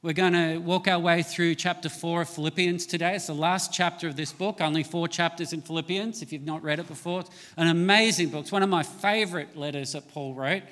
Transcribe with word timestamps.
We're 0.00 0.14
going 0.14 0.32
to 0.32 0.56
walk 0.56 0.88
our 0.88 0.98
way 0.98 1.22
through 1.22 1.56
chapter 1.56 1.90
4 1.90 2.22
of 2.22 2.30
Philippians 2.30 2.86
today. 2.86 3.16
It's 3.16 3.26
the 3.26 3.34
last 3.34 3.70
chapter 3.70 4.08
of 4.08 4.16
this 4.16 4.32
book, 4.32 4.62
only 4.62 4.82
four 4.82 5.08
chapters 5.08 5.52
in 5.52 5.60
Philippians, 5.60 6.22
if 6.22 6.32
you've 6.32 6.42
not 6.42 6.64
read 6.64 6.80
it 6.80 6.88
before. 6.88 7.20
It's 7.20 7.30
an 7.58 7.68
amazing 7.68 8.30
book. 8.30 8.40
It's 8.40 8.50
one 8.50 8.62
of 8.62 8.70
my 8.70 8.82
favorite 8.82 9.58
letters 9.58 9.92
that 9.92 10.08
Paul 10.08 10.34
wrote. 10.34 10.62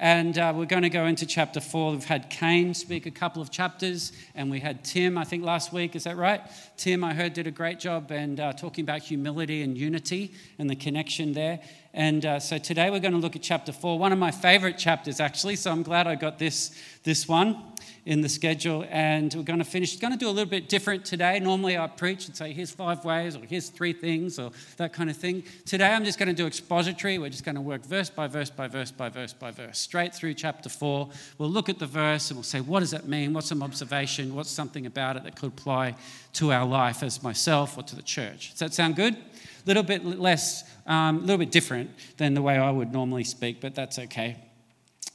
And 0.00 0.38
uh, 0.38 0.52
we're 0.54 0.64
going 0.64 0.84
to 0.84 0.90
go 0.90 1.06
into 1.06 1.26
chapter 1.26 1.60
4. 1.60 1.90
We've 1.90 2.04
had 2.04 2.30
Kane 2.30 2.72
speak 2.72 3.06
a 3.06 3.10
couple 3.10 3.42
of 3.42 3.50
chapters, 3.50 4.12
and 4.36 4.48
we 4.48 4.60
had 4.60 4.84
Tim, 4.84 5.18
I 5.18 5.24
think, 5.24 5.44
last 5.44 5.72
week. 5.72 5.96
Is 5.96 6.04
that 6.04 6.16
right? 6.16 6.40
Tim, 6.76 7.02
I 7.02 7.14
heard, 7.14 7.32
did 7.32 7.48
a 7.48 7.50
great 7.50 7.80
job 7.80 8.12
and 8.12 8.38
uh, 8.38 8.52
talking 8.52 8.84
about 8.84 9.00
humility 9.00 9.62
and 9.62 9.76
unity 9.76 10.34
and 10.56 10.70
the 10.70 10.76
connection 10.76 11.32
there. 11.32 11.58
And 11.92 12.24
uh, 12.24 12.38
so 12.38 12.58
today 12.58 12.90
we're 12.90 13.00
going 13.00 13.14
to 13.14 13.18
look 13.18 13.34
at 13.34 13.42
chapter 13.42 13.72
4, 13.72 13.98
one 13.98 14.12
of 14.12 14.20
my 14.20 14.30
favorite 14.30 14.78
chapters, 14.78 15.18
actually. 15.18 15.56
So 15.56 15.72
I'm 15.72 15.82
glad 15.82 16.06
I 16.06 16.14
got 16.14 16.38
this, 16.38 16.80
this 17.02 17.26
one 17.26 17.60
in 18.08 18.22
the 18.22 18.28
schedule, 18.28 18.86
and 18.88 19.34
we're 19.34 19.42
going 19.42 19.58
to 19.58 19.66
finish. 19.66 19.94
Going 19.98 20.14
to 20.14 20.18
do 20.18 20.28
a 20.28 20.32
little 20.32 20.48
bit 20.48 20.66
different 20.66 21.04
today. 21.04 21.38
Normally, 21.40 21.76
I 21.76 21.86
preach 21.88 22.26
and 22.26 22.34
say, 22.34 22.54
"Here's 22.54 22.70
five 22.70 23.04
ways," 23.04 23.36
or 23.36 23.40
"Here's 23.40 23.68
three 23.68 23.92
things," 23.92 24.38
or 24.38 24.50
that 24.78 24.94
kind 24.94 25.10
of 25.10 25.16
thing. 25.18 25.44
Today, 25.66 25.88
I'm 25.88 26.06
just 26.06 26.18
going 26.18 26.30
to 26.30 26.34
do 26.34 26.46
expository. 26.46 27.18
We're 27.18 27.28
just 27.28 27.44
going 27.44 27.56
to 27.56 27.60
work 27.60 27.84
verse 27.84 28.08
by 28.08 28.26
verse 28.26 28.48
by 28.48 28.66
verse 28.66 28.90
by 28.90 29.10
verse 29.10 29.34
by 29.34 29.50
verse, 29.50 29.78
straight 29.78 30.14
through 30.14 30.34
chapter 30.34 30.70
four. 30.70 31.10
We'll 31.36 31.50
look 31.50 31.68
at 31.68 31.78
the 31.78 31.86
verse 31.86 32.30
and 32.30 32.38
we'll 32.38 32.44
say, 32.44 32.62
"What 32.62 32.80
does 32.80 32.92
that 32.92 33.06
mean? 33.06 33.34
What's 33.34 33.48
some 33.48 33.62
observation? 33.62 34.34
What's 34.34 34.50
something 34.50 34.86
about 34.86 35.18
it 35.18 35.24
that 35.24 35.36
could 35.36 35.48
apply 35.48 35.94
to 36.32 36.50
our 36.50 36.64
life 36.64 37.02
as 37.02 37.22
myself 37.22 37.76
or 37.76 37.82
to 37.82 37.94
the 37.94 38.00
church?" 38.00 38.52
Does 38.52 38.60
that 38.60 38.72
sound 38.72 38.96
good? 38.96 39.16
A 39.16 39.66
little 39.66 39.82
bit 39.82 40.02
less, 40.06 40.64
a 40.86 40.92
um, 40.94 41.20
little 41.26 41.36
bit 41.36 41.50
different 41.50 41.90
than 42.16 42.32
the 42.32 42.40
way 42.40 42.56
I 42.56 42.70
would 42.70 42.90
normally 42.90 43.24
speak, 43.24 43.60
but 43.60 43.74
that's 43.74 43.98
okay. 43.98 44.36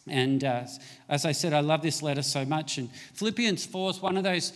And 0.07 0.43
uh, 0.43 0.65
as 1.07 1.25
I 1.25 1.31
said, 1.31 1.53
I 1.53 1.61
love 1.61 1.81
this 1.81 2.01
letter 2.01 2.23
so 2.23 2.45
much. 2.45 2.77
And 2.77 2.91
Philippians 3.13 3.65
4 3.65 3.91
is 3.91 4.01
one 4.01 4.17
of 4.17 4.23
those, 4.23 4.51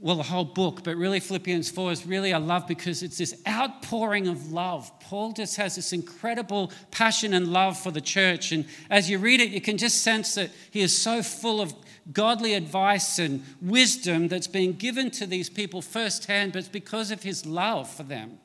well, 0.00 0.16
the 0.16 0.24
whole 0.24 0.44
book, 0.44 0.82
but 0.82 0.96
really 0.96 1.20
Philippians 1.20 1.70
4 1.70 1.92
is 1.92 2.06
really 2.06 2.32
I 2.32 2.38
love 2.38 2.66
because 2.66 3.02
it's 3.02 3.18
this 3.18 3.40
outpouring 3.46 4.26
of 4.26 4.50
love. 4.50 4.90
Paul 5.00 5.32
just 5.32 5.56
has 5.56 5.76
this 5.76 5.92
incredible 5.92 6.72
passion 6.90 7.34
and 7.34 7.48
love 7.52 7.78
for 7.78 7.92
the 7.92 8.00
church. 8.00 8.50
And 8.50 8.66
as 8.90 9.08
you 9.08 9.18
read 9.18 9.40
it, 9.40 9.50
you 9.50 9.60
can 9.60 9.78
just 9.78 10.02
sense 10.02 10.34
that 10.34 10.50
he 10.70 10.80
is 10.80 10.96
so 10.96 11.22
full 11.22 11.60
of 11.60 11.72
godly 12.12 12.54
advice 12.54 13.18
and 13.18 13.42
wisdom 13.62 14.28
that's 14.28 14.46
being 14.46 14.72
given 14.72 15.10
to 15.12 15.26
these 15.26 15.48
people 15.48 15.80
firsthand, 15.80 16.52
but 16.52 16.58
it's 16.58 16.68
because 16.68 17.10
of 17.10 17.22
his 17.22 17.46
love 17.46 17.88
for 17.88 18.02
them. 18.02 18.38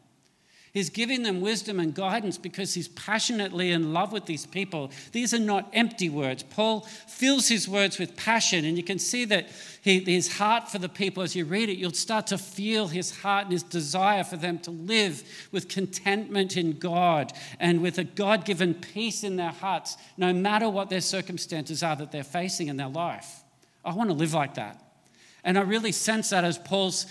He's 0.72 0.90
giving 0.90 1.24
them 1.24 1.42
wisdom 1.42 1.80
and 1.80 1.94
guidance 1.94 2.38
because 2.38 2.74
he's 2.74 2.88
passionately 2.90 3.72
in 3.72 3.92
love 3.92 4.12
with 4.12 4.26
these 4.26 4.46
people. 4.46 4.92
These 5.12 5.34
are 5.34 5.40
not 5.40 5.70
empty 5.74 6.10
words. 6.10 6.44
Paul 6.44 6.82
fills 6.82 7.48
his 7.48 7.68
words 7.68 7.98
with 7.98 8.16
passion, 8.16 8.66
and 8.66 8.78
you 8.78 8.84
can 8.84 9.00
see 9.00 9.26
that 9.26 9.50
he, 9.82 10.00
his 10.00 10.38
heart 10.38 10.70
for 10.70 10.78
the 10.78 10.90
people, 10.90 11.24
as 11.24 11.36
you 11.36 11.46
read 11.46 11.70
it, 11.70 11.78
you'll 11.78 11.92
start 11.92 12.28
to 12.28 12.38
feel 12.38 12.88
his 12.88 13.20
heart 13.22 13.46
and 13.46 13.54
his 13.54 13.64
desire 13.64 14.24
for 14.24 14.38
them 14.38 14.60
to 14.60 14.72
live 14.72 15.24
with 15.52 15.70
contentment 15.70 16.56
in 16.56 16.78
God 16.78 17.34
and 17.60 17.82
with 17.82 17.98
a 17.98 18.04
God 18.04 18.46
given 18.46 18.74
peace 18.74 19.24
in 19.24 19.38
their 19.38 19.52
hearts, 19.52 19.98
no 20.18 20.34
matter 20.34 20.70
what 20.70 20.90
their 20.90 21.02
circumstances 21.02 21.82
are 21.82 21.96
that 21.96 22.12
they're 22.12 22.24
facing 22.24 22.68
in 22.68 22.78
their 22.78 22.90
life. 22.90 23.44
I 23.84 23.94
want 23.94 24.10
to 24.10 24.16
live 24.16 24.34
like 24.34 24.56
that. 24.56 24.89
And 25.44 25.58
I 25.58 25.62
really 25.62 25.92
sense 25.92 26.32
that 26.32 26.44
as 26.44 26.58
Paul's 26.58 27.06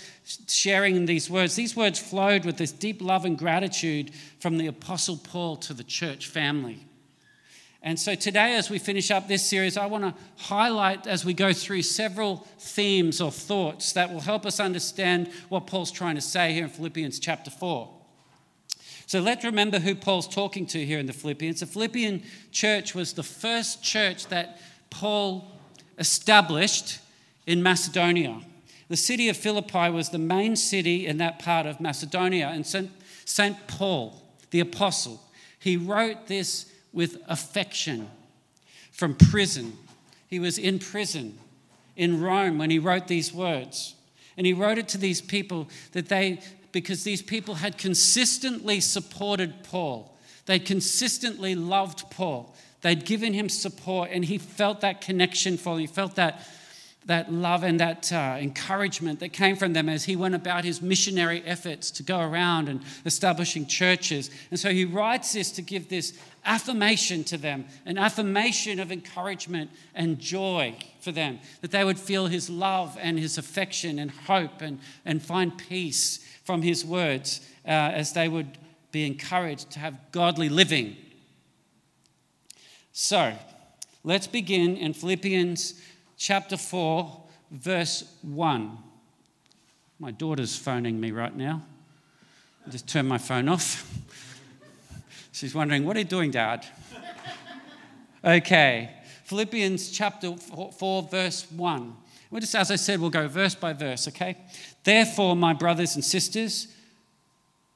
sharing 0.47 1.05
these 1.05 1.29
words. 1.29 1.55
These 1.55 1.75
words 1.75 1.99
flowed 1.99 2.45
with 2.45 2.57
this 2.57 2.71
deep 2.71 3.01
love 3.01 3.25
and 3.25 3.37
gratitude 3.37 4.11
from 4.39 4.57
the 4.57 4.67
Apostle 4.67 5.17
Paul 5.17 5.55
to 5.57 5.73
the 5.73 5.83
church 5.83 6.27
family. 6.27 6.85
And 7.81 7.97
so 7.97 8.13
today, 8.13 8.55
as 8.55 8.69
we 8.69 8.77
finish 8.77 9.09
up 9.09 9.27
this 9.27 9.45
series, 9.45 9.77
I 9.77 9.85
want 9.85 10.03
to 10.03 10.13
highlight 10.43 11.07
as 11.07 11.23
we 11.23 11.33
go 11.33 11.53
through 11.53 11.83
several 11.83 12.45
themes 12.59 13.21
or 13.21 13.31
thoughts 13.31 13.93
that 13.93 14.11
will 14.11 14.19
help 14.19 14.45
us 14.45 14.59
understand 14.59 15.29
what 15.47 15.65
Paul's 15.65 15.91
trying 15.91 16.15
to 16.15 16.21
say 16.21 16.53
here 16.53 16.65
in 16.65 16.69
Philippians 16.69 17.19
chapter 17.19 17.49
4. 17.49 17.89
So 19.05 19.21
let's 19.21 19.45
remember 19.45 19.79
who 19.79 19.95
Paul's 19.95 20.27
talking 20.27 20.67
to 20.67 20.85
here 20.85 20.99
in 20.99 21.05
the 21.05 21.13
Philippians. 21.13 21.61
The 21.61 21.65
Philippian 21.65 22.21
church 22.51 22.93
was 22.93 23.13
the 23.13 23.23
first 23.23 23.81
church 23.81 24.27
that 24.27 24.59
Paul 24.89 25.49
established 25.97 26.99
in 27.49 27.63
Macedonia. 27.63 28.39
The 28.89 28.95
city 28.95 29.27
of 29.27 29.35
Philippi 29.35 29.89
was 29.89 30.09
the 30.09 30.19
main 30.19 30.55
city 30.55 31.07
in 31.07 31.17
that 31.17 31.39
part 31.39 31.65
of 31.65 31.81
Macedonia. 31.81 32.47
And 32.47 32.63
St. 32.65 33.67
Paul, 33.67 34.21
the 34.51 34.59
apostle, 34.59 35.19
he 35.57 35.75
wrote 35.75 36.27
this 36.27 36.71
with 36.93 37.17
affection 37.27 38.07
from 38.91 39.15
prison. 39.15 39.73
He 40.27 40.39
was 40.39 40.59
in 40.59 40.77
prison 40.77 41.39
in 41.95 42.21
Rome 42.21 42.59
when 42.59 42.69
he 42.69 42.77
wrote 42.77 43.07
these 43.07 43.33
words. 43.33 43.95
And 44.37 44.45
he 44.45 44.53
wrote 44.53 44.77
it 44.77 44.87
to 44.89 44.99
these 44.99 45.19
people 45.19 45.69
that 45.93 46.07
they, 46.07 46.41
because 46.71 47.03
these 47.03 47.23
people 47.23 47.55
had 47.55 47.79
consistently 47.79 48.79
supported 48.79 49.63
Paul, 49.63 50.15
they 50.45 50.59
consistently 50.59 51.55
loved 51.55 52.11
Paul. 52.11 52.55
They'd 52.81 53.05
given 53.05 53.33
him 53.33 53.49
support, 53.49 54.11
and 54.11 54.23
he 54.23 54.37
felt 54.37 54.81
that 54.81 55.01
connection 55.01 55.57
for 55.57 55.73
him. 55.73 55.79
He 55.79 55.87
felt 55.87 56.15
that 56.15 56.47
that 57.09 57.33
love 57.33 57.63
and 57.63 57.79
that 57.79 58.13
uh, 58.13 58.37
encouragement 58.39 59.19
that 59.19 59.29
came 59.29 59.55
from 59.55 59.73
them 59.73 59.89
as 59.89 60.03
he 60.03 60.15
went 60.15 60.35
about 60.35 60.63
his 60.63 60.79
missionary 60.79 61.41
efforts 61.43 61.89
to 61.89 62.03
go 62.03 62.19
around 62.19 62.69
and 62.69 62.81
establishing 63.03 63.65
churches. 63.65 64.29
And 64.51 64.59
so 64.59 64.69
he 64.69 64.85
writes 64.85 65.33
this 65.33 65.51
to 65.53 65.63
give 65.63 65.89
this 65.89 66.13
affirmation 66.45 67.23
to 67.23 67.37
them, 67.37 67.65
an 67.87 67.97
affirmation 67.97 68.79
of 68.79 68.91
encouragement 68.91 69.71
and 69.95 70.19
joy 70.19 70.75
for 71.01 71.11
them, 71.11 71.39
that 71.61 71.71
they 71.71 71.83
would 71.83 71.97
feel 71.97 72.27
his 72.27 72.47
love 72.47 72.95
and 73.01 73.17
his 73.17 73.39
affection 73.39 73.97
and 73.97 74.11
hope 74.11 74.61
and, 74.61 74.79
and 75.03 75.23
find 75.23 75.57
peace 75.57 76.23
from 76.43 76.61
his 76.61 76.85
words 76.85 77.41
uh, 77.65 77.69
as 77.69 78.13
they 78.13 78.29
would 78.29 78.55
be 78.91 79.07
encouraged 79.07 79.71
to 79.71 79.79
have 79.79 79.95
godly 80.11 80.47
living. 80.47 80.95
So, 82.91 83.33
let's 84.03 84.27
begin 84.27 84.77
in 84.77 84.93
Philippians 84.93 85.73
chapter 86.19 86.57
4, 86.57 87.23
verse 87.49 88.03
1. 88.21 88.77
My 89.99 90.11
daughter's 90.11 90.55
phoning 90.55 90.99
me 90.99 91.11
right 91.11 91.35
now. 91.35 91.63
I 92.67 92.69
just 92.69 92.87
turn 92.87 93.07
my 93.07 93.17
phone 93.17 93.49
off. 93.49 93.89
She's 95.31 95.55
wondering, 95.55 95.85
What 95.85 95.95
are 95.95 95.99
you 95.99 96.05
doing, 96.05 96.29
Dad? 96.29 96.67
Okay, 98.23 98.91
Philippians 99.23 99.91
chapter 99.91 100.35
4, 100.35 101.03
verse 101.03 101.49
1. 101.51 101.95
We'll 102.29 102.41
just, 102.41 102.53
as 102.53 102.69
I 102.69 102.75
said, 102.75 102.99
we'll 102.99 103.09
go 103.09 103.27
verse 103.29 103.55
by 103.55 103.71
verse, 103.71 104.09
okay? 104.09 104.37
Therefore, 104.83 105.37
my 105.37 105.53
brothers 105.53 105.95
and 105.95 106.03
sisters, 106.03 106.67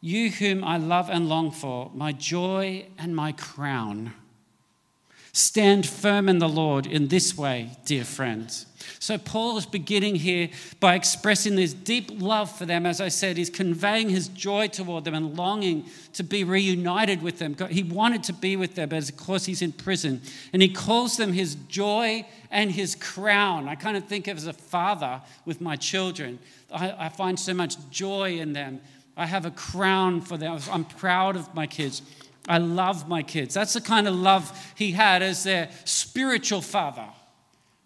you 0.02 0.30
whom 0.30 0.66
I 0.66 0.78
love 0.78 1.10
and 1.10 1.30
long 1.30 1.50
for, 1.52 1.90
my 1.96 2.12
joy 2.12 2.88
and 3.00 3.16
my 3.16 3.31
crown. 3.31 4.14
Stand 5.35 5.88
firm 5.88 6.29
in 6.29 6.38
the 6.38 6.47
Lord 6.47 6.85
in 6.85 7.07
this 7.07 7.35
way, 7.35 7.71
dear 7.85 8.03
friends. 8.03 8.67
So, 8.99 9.17
Paul 9.17 9.57
is 9.57 9.66
beginning 9.66 10.13
here 10.16 10.49
by 10.79 10.94
expressing 10.94 11.55
this 11.55 11.73
deep 11.73 12.11
love 12.21 12.55
for 12.55 12.67
them. 12.67 12.85
As 12.85 13.01
I 13.01 13.07
said, 13.07 13.35
he's 13.35 13.49
conveying 13.49 14.09
his 14.09 14.27
joy 14.27 14.67
toward 14.67 15.05
them 15.05 15.16
and 15.16 15.35
longing 15.35 15.85
to 16.13 16.23
be 16.23 16.44
reunited 16.44 17.23
with 17.23 17.39
them. 17.39 17.55
He 17.71 17.81
wanted 17.81 18.23
to 18.25 18.33
be 18.33 18.55
with 18.55 18.75
them, 18.75 18.89
but 18.89 19.09
of 19.09 19.17
course, 19.17 19.45
he's 19.45 19.63
in 19.63 19.71
prison. 19.71 20.21
And 20.53 20.61
he 20.61 20.69
calls 20.69 21.17
them 21.17 21.33
his 21.33 21.55
joy 21.67 22.27
and 22.51 22.71
his 22.71 22.94
crown. 22.94 23.67
I 23.67 23.73
kind 23.73 23.97
of 23.97 24.05
think 24.05 24.27
of 24.27 24.38
as 24.38 24.45
a 24.45 24.53
father 24.53 25.19
with 25.45 25.62
my 25.62 25.77
children. 25.77 26.38
I, 26.71 27.06
I 27.06 27.09
find 27.09 27.39
so 27.39 27.56
much 27.56 27.75
joy 27.89 28.38
in 28.38 28.53
them. 28.53 28.81
I 29.18 29.25
have 29.25 29.45
a 29.45 29.51
crown 29.51 30.21
for 30.21 30.38
them. 30.38 30.59
I'm 30.71 30.86
proud 30.86 31.36
of 31.36 31.53
my 31.56 31.65
kids. 31.65 32.03
I 32.48 32.57
love 32.57 33.07
my 33.07 33.24
kids. 33.24 33.54
That's 33.54 33.74
the 33.74 33.81
kind 33.81 34.07
of 34.07 34.16
love 34.16 34.74
he 34.75 34.92
had 34.92 35.22
as 35.22 35.44
their 35.44 35.69
spiritual 35.86 36.62
father. 36.62 37.07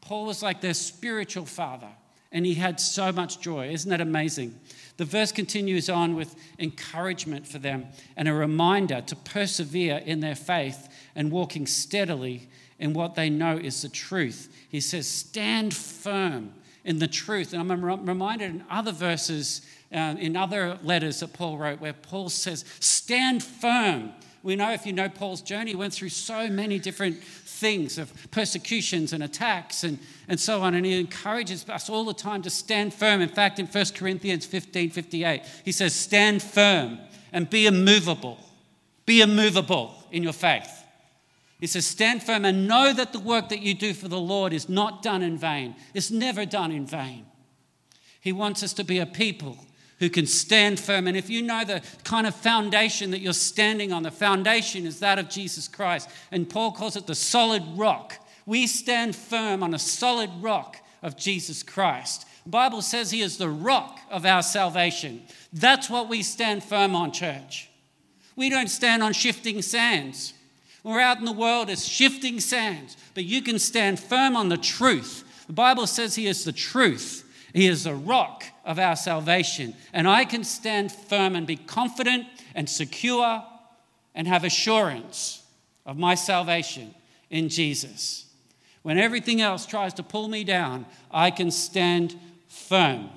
Paul 0.01 0.25
was 0.25 0.42
like 0.42 0.62
their 0.62 0.74
spiritual 0.74 1.45
father, 1.45 1.89
and 2.31 2.45
he 2.45 2.56
had 2.56 2.80
so 2.80 3.12
much 3.12 3.39
joy. 3.39 3.69
Isn't 3.69 3.89
that 3.92 4.01
amazing? 4.01 4.59
The 4.98 5.06
verse 5.06 5.31
continues 5.31 5.89
on 5.89 6.15
with 6.15 6.36
encouragement 6.57 7.48
for 7.48 7.59
them 7.59 7.88
and 8.15 8.27
a 8.27 8.33
reminder 8.33 9.01
to 9.01 9.15
persevere 9.15 9.98
in 9.98 10.21
their 10.21 10.36
faith 10.36 10.89
and 11.15 11.31
walking 11.31 11.68
steadily 11.68 12.50
in 12.80 12.94
what 12.94 13.15
they 13.15 13.30
know 13.30 13.57
is 13.57 13.81
the 13.81 13.89
truth. 13.89 14.53
He 14.69 14.81
says, 14.81 15.07
Stand 15.07 15.75
firm 15.75 16.53
in 16.83 17.00
the 17.00 17.07
truth. 17.07 17.53
And 17.53 17.71
I'm 17.71 17.83
reminded 18.06 18.50
in 18.50 18.63
other 18.69 18.92
verses, 18.92 19.62
uh, 19.94 20.15
in 20.18 20.36
other 20.36 20.80
letters 20.81 21.19
that 21.19 21.33
Paul 21.33 21.57
wrote, 21.57 21.80
where 21.80 21.94
Paul 21.94 22.30
says, 22.30 22.65
Stand 22.80 23.44
firm 23.44 24.13
we 24.44 24.56
know 24.56 24.72
if 24.72 24.86
you 24.86 24.94
know 24.94 25.10
Paul's 25.10 25.42
journey, 25.42 25.72
he 25.72 25.75
went 25.75 25.94
through 25.94 26.10
so 26.10 26.48
many 26.48 26.80
different 26.80 27.22
things, 27.24 27.98
of 27.98 28.12
persecutions 28.31 29.13
and 29.13 29.24
attacks 29.24 29.84
and, 29.84 30.00
and 30.28 30.39
so 30.39 30.62
on. 30.62 30.74
And 30.75 30.86
he 30.86 31.00
encourages 31.00 31.68
us 31.69 31.89
all 31.89 32.06
the 32.06 32.13
time 32.13 32.42
to 32.44 32.50
stand 32.50 32.94
firm. 32.94 33.22
In 33.22 33.30
fact, 33.30 33.60
in 33.60 33.66
1 33.66 33.86
Corinthians 33.95 34.45
15 34.45 34.92
58, 34.92 35.42
he 35.66 35.72
says, 35.72 35.94
Stand 35.94 36.42
firm 36.44 37.00
and 37.34 37.50
be 37.50 37.66
immovable. 37.66 38.39
Be 39.06 39.22
immovable 39.22 39.95
in 40.12 40.24
your 40.24 40.34
faith. 40.34 40.72
He 41.60 41.68
says, 41.68 41.88
Stand 41.88 42.24
firm 42.24 42.45
and 42.45 42.68
know 42.68 42.94
that 42.94 43.13
the 43.13 43.19
work 43.19 43.50
that 43.50 43.62
you 43.62 43.74
do 43.74 43.94
for 43.94 44.07
the 44.07 44.19
Lord 44.19 44.54
is 44.54 44.69
not 44.69 45.01
done 45.01 45.24
in 45.24 45.38
vain. 45.38 45.75
It's 45.94 46.12
never 46.12 46.45
done 46.45 46.72
in 46.72 46.86
vain. 46.86 47.25
He 48.19 48.31
wants 48.31 48.62
us 48.62 48.74
to 48.74 48.84
be 48.84 49.00
a 49.00 49.06
people 49.06 49.57
who 49.99 50.09
can 50.09 50.27
stand 50.27 50.79
firm. 50.79 51.07
And 51.07 51.17
if 51.17 51.29
you 51.29 51.41
know 51.41 51.63
the 51.63 51.81
kind 52.03 52.27
of 52.27 52.35
foundation 52.35 53.11
that 53.11 53.19
you're 53.19 53.33
standing 53.33 53.91
on, 53.91 54.03
the 54.03 54.11
foundation 54.11 54.85
is 54.85 54.99
that 54.99 55.19
of 55.19 55.29
Jesus 55.29 55.67
Christ. 55.67 56.09
And 56.31 56.49
Paul 56.49 56.71
calls 56.71 56.95
it 56.95 57.07
the 57.07 57.15
solid 57.15 57.63
rock. 57.75 58.15
We 58.45 58.67
stand 58.67 59.15
firm 59.15 59.63
on 59.63 59.73
a 59.73 59.79
solid 59.79 60.29
rock 60.39 60.77
of 61.01 61.17
Jesus 61.17 61.63
Christ. 61.63 62.25
The 62.44 62.51
Bible 62.51 62.81
says 62.81 63.11
he 63.11 63.21
is 63.21 63.38
the 63.38 63.49
rock 63.49 63.99
of 64.09 64.25
our 64.25 64.41
salvation. 64.41 65.23
That's 65.51 65.89
what 65.89 66.07
we 66.07 66.23
stand 66.23 66.63
firm 66.63 66.95
on, 66.95 67.11
church. 67.11 67.69
We 68.35 68.50
don't 68.50 68.69
stand 68.69 69.03
on 69.03 69.13
shifting 69.13 69.61
sands. 69.61 70.33
We're 70.83 71.01
out 71.01 71.17
in 71.17 71.25
the 71.25 71.33
world, 71.33 71.69
as 71.69 71.85
shifting 71.85 72.39
sands, 72.39 72.95
but 73.13 73.25
you 73.25 73.41
can 73.41 73.59
stand 73.59 74.00
firm 74.00 74.38
on 74.38 74.47
the 74.47 74.57
truth. 74.57 75.25
The 75.47 75.53
Bible 75.53 75.88
says 75.88 76.15
he 76.15 76.27
is 76.27 76.45
the 76.45 76.53
truth. 76.53 77.25
He 77.53 77.67
is 77.67 77.83
the 77.83 77.95
rock 77.95 78.45
of 78.67 78.77
our 78.77 78.97
salvation. 78.97 79.73
And 79.93 80.07
I 80.07 80.25
can 80.25 80.43
stand 80.43 80.91
firm 80.91 81.35
and 81.35 81.47
be 81.47 81.55
confident 81.55 82.27
and 82.53 82.69
secure 82.69 83.43
and 84.13 84.27
have 84.27 84.43
assurance 84.43 85.41
of 85.85 85.97
my 85.97 86.13
salvation 86.13 86.93
in 87.29 87.47
Jesus. 87.49 88.25
When 88.83 88.99
everything 88.99 89.41
else 89.41 89.65
tries 89.65 89.93
to 89.95 90.03
pull 90.03 90.27
me 90.27 90.43
down, 90.43 90.85
I 91.09 91.31
can 91.31 91.49
stand 91.49 92.19
firm. 92.49 93.09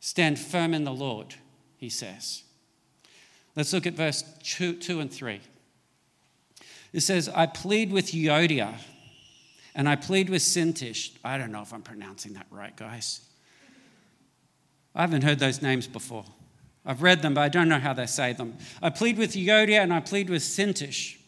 Stand 0.00 0.38
firm 0.38 0.74
in 0.74 0.84
the 0.84 0.92
Lord, 0.92 1.34
he 1.78 1.88
says. 1.88 2.42
Let's 3.56 3.72
look 3.72 3.86
at 3.86 3.94
verse 3.94 4.24
2, 4.42 4.74
two 4.74 5.00
and 5.00 5.10
3. 5.10 5.40
It 6.92 7.00
says, 7.00 7.28
I 7.28 7.46
plead 7.46 7.92
with 7.92 8.12
Euodia 8.12 8.74
and 9.74 9.88
I 9.88 9.96
plead 9.96 10.28
with 10.28 10.42
Sintish. 10.42 11.12
I 11.24 11.38
don't 11.38 11.52
know 11.52 11.62
if 11.62 11.72
I'm 11.72 11.82
pronouncing 11.82 12.34
that 12.34 12.46
right, 12.50 12.76
guys. 12.76 13.27
I 14.94 15.02
haven't 15.02 15.22
heard 15.22 15.38
those 15.38 15.62
names 15.62 15.86
before. 15.86 16.24
I've 16.84 17.02
read 17.02 17.22
them, 17.22 17.34
but 17.34 17.42
I 17.42 17.48
don't 17.48 17.68
know 17.68 17.78
how 17.78 17.92
they 17.92 18.06
say 18.06 18.32
them. 18.32 18.56
I 18.80 18.90
plead 18.90 19.18
with 19.18 19.34
Euodia 19.34 19.82
and 19.82 19.92
I 19.92 20.00
plead 20.00 20.30
with 20.30 20.42
Syntyche 20.42 21.18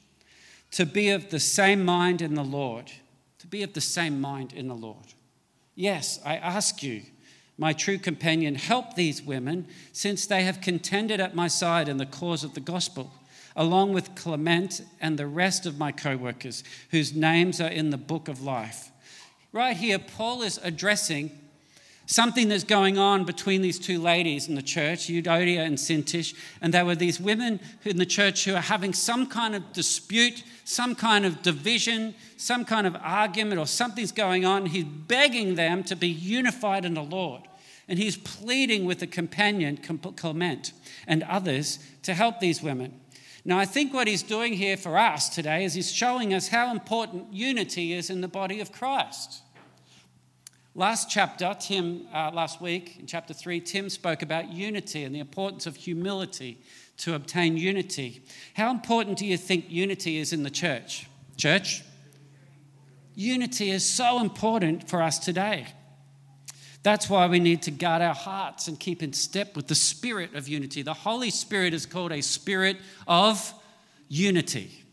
to 0.73 0.87
be 0.87 1.11
of 1.11 1.31
the 1.31 1.41
same 1.41 1.85
mind 1.85 2.23
in 2.23 2.35
the 2.35 2.45
Lord. 2.45 2.91
To 3.41 3.47
be 3.47 3.62
of 3.62 3.73
the 3.73 3.81
same 3.81 4.21
mind 4.21 4.53
in 4.53 4.69
the 4.69 4.75
Lord. 4.75 5.15
Yes, 5.75 6.21
I 6.25 6.37
ask 6.37 6.83
you, 6.83 7.03
my 7.59 7.73
true 7.73 7.99
companion, 7.99 8.55
help 8.55 8.95
these 8.95 9.23
women 9.23 9.67
since 9.93 10.27
they 10.27 10.45
have 10.45 10.61
contended 10.61 11.21
at 11.21 11.35
my 11.35 11.49
side 11.49 11.89
in 11.89 11.99
the 11.99 12.06
cause 12.06 12.45
of 12.45 12.55
the 12.55 12.61
gospel 12.61 13.13
along 13.56 13.93
with 13.93 14.15
Clement 14.15 14.81
and 15.01 15.19
the 15.19 15.27
rest 15.27 15.67
of 15.67 15.79
my 15.79 15.93
co 15.93 16.17
workers 16.17 16.65
whose 16.91 17.15
names 17.15 17.61
are 17.61 17.69
in 17.69 17.91
the 17.91 17.99
book 17.99 18.29
of 18.29 18.43
life. 18.43 18.91
Right 19.53 19.77
here, 19.77 19.99
Paul 19.99 20.43
is 20.43 20.59
addressing 20.63 21.39
something 22.11 22.49
that's 22.49 22.65
going 22.65 22.99
on 22.99 23.25
between 23.25 23.62
these 23.62 23.79
two 23.79 24.01
ladies 24.01 24.49
in 24.49 24.57
the 24.57 24.62
church, 24.62 25.07
Euodia 25.07 25.65
and 25.65 25.79
Syntyche, 25.79 26.35
and 26.61 26.75
there 26.75 26.85
were 26.85 26.97
these 26.97 27.21
women 27.21 27.61
in 27.85 27.99
the 27.99 28.07
church 28.07 28.45
who 28.45 28.55
are 28.55 28.61
having 28.61 28.93
some 28.93 29.29
kind 29.29 29.55
of 29.55 29.73
dispute, 29.73 30.43
some 30.65 30.97
kind 30.97 31.25
of 31.25 31.41
division, 31.41 32.12
some 32.37 32.65
kind 32.65 32.85
of 32.89 32.97
argument, 32.97 33.61
or 33.61 33.67
something's 33.67 34.11
going 34.11 34.45
on. 34.45 34.67
He's 34.67 34.85
begging 34.85 35.55
them 35.55 35.85
to 35.85 35.95
be 35.95 36.09
unified 36.09 36.85
in 36.85 36.95
the 36.95 37.03
Lord. 37.03 37.43
And 37.87 37.97
he's 37.97 38.17
pleading 38.17 38.87
with 38.87 38.99
the 38.99 39.06
companion, 39.06 39.77
Clement, 39.77 40.73
and 41.06 41.23
others 41.23 41.79
to 42.03 42.15
help 42.15 42.41
these 42.41 42.61
women. 42.61 43.01
Now, 43.45 43.59
I 43.59 43.65
think 43.65 43.95
what 43.95 44.09
he's 44.09 44.25
doing 44.25 44.55
here 44.55 44.77
for 44.77 44.99
us 44.99 45.29
today 45.29 45.65
is 45.65 45.75
he's 45.75 45.93
showing 45.93 46.35
us 46.35 46.49
how 46.49 46.73
important 46.73 47.33
unity 47.33 47.93
is 47.93 48.11
in 48.11 48.21
the 48.21 48.29
body 48.29 48.61
of 48.61 48.73
Christ. 48.73 49.43
Last 50.76 51.11
chapter, 51.11 51.52
Tim, 51.58 52.06
uh, 52.14 52.31
last 52.32 52.61
week 52.61 52.96
in 53.00 53.06
chapter 53.06 53.34
3, 53.34 53.61
Tim 53.61 53.90
spoke 53.90 54.22
about 54.22 54.52
unity 54.52 55.02
and 55.02 55.12
the 55.12 55.19
importance 55.19 55.67
of 55.67 55.75
humility 55.75 56.62
to 56.99 57.14
obtain 57.14 57.56
unity. 57.56 58.22
How 58.55 58.70
important 58.70 59.19
do 59.19 59.26
you 59.26 59.37
think 59.37 59.64
unity 59.69 60.19
is 60.19 60.32
in 60.32 60.44
the 60.44 60.50
church? 60.50 61.08
Church? 61.37 61.82
Unity 63.17 63.70
is 63.70 63.84
so 63.84 64.20
important 64.20 64.88
for 64.88 65.02
us 65.02 65.19
today. 65.19 65.67
That's 66.84 67.11
why 67.11 67.26
we 67.26 67.40
need 67.40 67.62
to 67.62 67.72
guard 67.72 68.00
our 68.00 68.14
hearts 68.14 68.69
and 68.69 68.78
keep 68.78 69.02
in 69.02 69.12
step 69.12 69.56
with 69.56 69.67
the 69.67 69.75
spirit 69.75 70.37
of 70.37 70.46
unity. 70.46 70.82
The 70.82 70.94
Holy 70.94 71.31
Spirit 71.31 71.75
is 71.75 71.84
called 71.84 72.12
a 72.12 72.20
spirit 72.20 72.76
of 73.08 73.52
unity. 74.08 74.84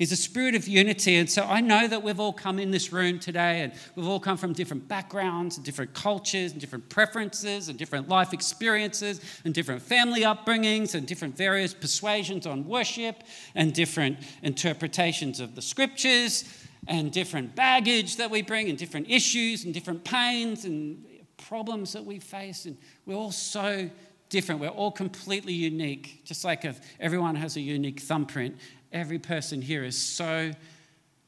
He's 0.00 0.12
a 0.12 0.16
spirit 0.16 0.54
of 0.54 0.66
unity. 0.66 1.16
And 1.16 1.28
so 1.28 1.42
I 1.42 1.60
know 1.60 1.86
that 1.86 2.02
we've 2.02 2.18
all 2.18 2.32
come 2.32 2.58
in 2.58 2.70
this 2.70 2.90
room 2.90 3.18
today 3.18 3.60
and 3.60 3.74
we've 3.94 4.08
all 4.08 4.18
come 4.18 4.38
from 4.38 4.54
different 4.54 4.88
backgrounds 4.88 5.58
and 5.58 5.66
different 5.66 5.92
cultures 5.92 6.52
and 6.52 6.60
different 6.60 6.88
preferences 6.88 7.68
and 7.68 7.78
different 7.78 8.08
life 8.08 8.32
experiences 8.32 9.20
and 9.44 9.52
different 9.52 9.82
family 9.82 10.22
upbringings 10.22 10.94
and 10.94 11.06
different 11.06 11.36
various 11.36 11.74
persuasions 11.74 12.46
on 12.46 12.66
worship 12.66 13.22
and 13.54 13.74
different 13.74 14.16
interpretations 14.42 15.38
of 15.38 15.54
the 15.54 15.60
scriptures 15.60 16.44
and 16.88 17.12
different 17.12 17.54
baggage 17.54 18.16
that 18.16 18.30
we 18.30 18.40
bring 18.40 18.70
and 18.70 18.78
different 18.78 19.10
issues 19.10 19.66
and 19.66 19.74
different 19.74 20.02
pains 20.02 20.64
and 20.64 21.04
problems 21.36 21.92
that 21.92 22.04
we 22.06 22.18
face, 22.18 22.64
and 22.64 22.78
we're 23.04 23.16
all 23.16 23.32
so 23.32 23.90
different. 24.30 24.60
We're 24.60 24.68
all 24.68 24.92
completely 24.92 25.52
unique. 25.52 26.22
Just 26.24 26.44
like 26.44 26.64
if 26.64 26.80
everyone 27.00 27.34
has 27.34 27.56
a 27.56 27.60
unique 27.60 28.00
thumbprint, 28.00 28.56
every 28.92 29.18
person 29.18 29.62
here 29.62 29.84
is 29.84 29.96
so 29.96 30.52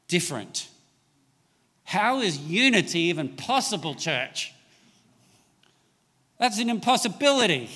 different. 0.07 0.69
How 1.83 2.21
is 2.21 2.37
unity 2.37 2.99
even 3.01 3.29
possible, 3.29 3.95
church? 3.95 4.53
That's 6.39 6.59
an 6.59 6.69
impossibility. 6.69 7.69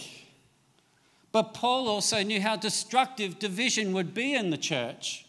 But 1.31 1.53
Paul 1.53 1.87
also 1.87 2.23
knew 2.23 2.41
how 2.41 2.55
destructive 2.55 3.39
division 3.39 3.93
would 3.93 4.13
be 4.13 4.33
in 4.33 4.49
the 4.49 4.57
church. 4.57 5.25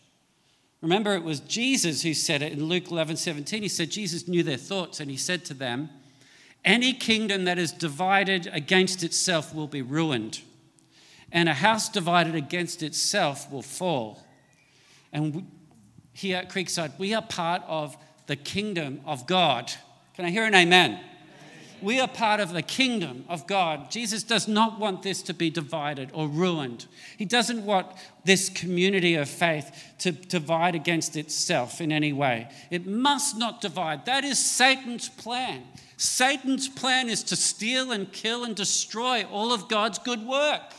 Remember, 0.81 1.15
it 1.15 1.25
was 1.25 1.41
Jesus 1.41 2.03
who 2.03 2.15
said 2.15 2.41
it 2.41 2.53
in 2.53 2.65
Luke 2.65 2.91
11 2.91 3.17
17. 3.17 3.63
He 3.63 3.69
said, 3.69 3.91
Jesus 3.91 4.29
knew 4.29 4.43
their 4.43 4.57
thoughts, 4.57 5.01
and 5.01 5.11
he 5.11 5.17
said 5.17 5.45
to 5.47 5.55
them, 5.55 5.91
any 6.65 6.93
kingdom 6.93 7.45
that 7.45 7.59
is 7.59 7.73
divided 7.73 8.49
against 8.53 9.03
itself 9.03 9.55
will 9.55 9.69
be 9.69 9.83
ruined, 9.83 10.43
and 11.31 11.49
a 11.49 11.55
house 11.55 11.89
divided 11.89 12.35
against 12.35 12.83
itself 12.83 13.51
will 13.51 13.63
fall. 13.63 14.23
And 15.13 15.51
here 16.13 16.37
at 16.39 16.51
Creekside, 16.51 16.99
we 16.99 17.15
are 17.15 17.23
part 17.23 17.63
of 17.67 17.97
the 18.27 18.37
kingdom 18.37 19.01
of 19.05 19.27
God. 19.27 19.73
Can 20.15 20.25
I 20.25 20.31
hear 20.31 20.45
an 20.45 20.55
amen? 20.55 21.01
We 21.81 22.01
are 22.01 22.09
part 22.09 22.41
of 22.41 22.53
the 22.53 22.63
kingdom 22.63 23.25
of 23.29 23.47
God. 23.47 23.91
Jesus 23.91 24.25
does 24.25 24.49
not 24.49 24.81
want 24.81 25.03
this 25.03 25.23
to 25.23 25.35
be 25.35 25.49
divided 25.49 26.11
or 26.13 26.27
ruined. 26.27 26.87
He 27.17 27.25
doesn't 27.25 27.65
want 27.65 27.87
this 28.25 28.49
community 28.49 29.15
of 29.15 29.29
faith 29.29 29.95
to 29.99 30.11
divide 30.11 30.75
against 30.75 31.17
itself 31.17 31.81
in 31.81 31.93
any 31.93 32.13
way. 32.13 32.49
It 32.71 32.87
must 32.87 33.39
not 33.39 33.61
divide. 33.61 34.07
That 34.07 34.25
is 34.25 34.45
Satan's 34.45 35.09
plan. 35.09 35.63
Satan's 35.97 36.69
plan 36.69 37.09
is 37.09 37.23
to 37.25 37.37
steal 37.37 37.93
and 37.93 38.13
kill 38.13 38.45
and 38.45 38.57
destroy 38.57 39.25
all 39.25 39.53
of 39.53 39.69
God's 39.69 39.99
good 39.99 40.27
work. 40.27 40.75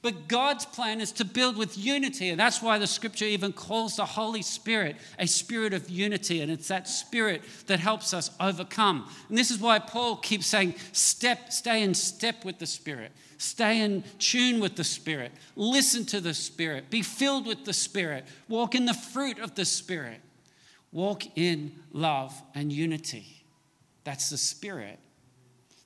But 0.00 0.28
God's 0.28 0.64
plan 0.64 1.00
is 1.00 1.10
to 1.12 1.24
build 1.24 1.56
with 1.56 1.76
unity. 1.76 2.28
And 2.28 2.38
that's 2.38 2.62
why 2.62 2.78
the 2.78 2.86
scripture 2.86 3.24
even 3.24 3.52
calls 3.52 3.96
the 3.96 4.04
Holy 4.04 4.42
Spirit 4.42 4.96
a 5.18 5.26
spirit 5.26 5.74
of 5.74 5.90
unity. 5.90 6.40
And 6.40 6.52
it's 6.52 6.68
that 6.68 6.86
spirit 6.86 7.42
that 7.66 7.80
helps 7.80 8.14
us 8.14 8.30
overcome. 8.38 9.10
And 9.28 9.36
this 9.36 9.50
is 9.50 9.58
why 9.58 9.80
Paul 9.80 10.16
keeps 10.16 10.46
saying, 10.46 10.76
step, 10.92 11.52
stay 11.52 11.82
in 11.82 11.94
step 11.94 12.44
with 12.44 12.58
the 12.58 12.66
Spirit, 12.66 13.10
stay 13.38 13.80
in 13.80 14.04
tune 14.18 14.60
with 14.60 14.76
the 14.76 14.84
Spirit, 14.84 15.32
listen 15.56 16.04
to 16.06 16.20
the 16.20 16.34
Spirit, 16.34 16.90
be 16.90 17.02
filled 17.02 17.46
with 17.46 17.64
the 17.64 17.72
Spirit, 17.72 18.24
walk 18.48 18.74
in 18.74 18.86
the 18.86 18.94
fruit 18.94 19.38
of 19.40 19.56
the 19.56 19.64
Spirit, 19.64 20.20
walk 20.92 21.24
in 21.36 21.72
love 21.92 22.40
and 22.54 22.72
unity. 22.72 23.44
That's 24.04 24.30
the 24.30 24.38
Spirit. 24.38 25.00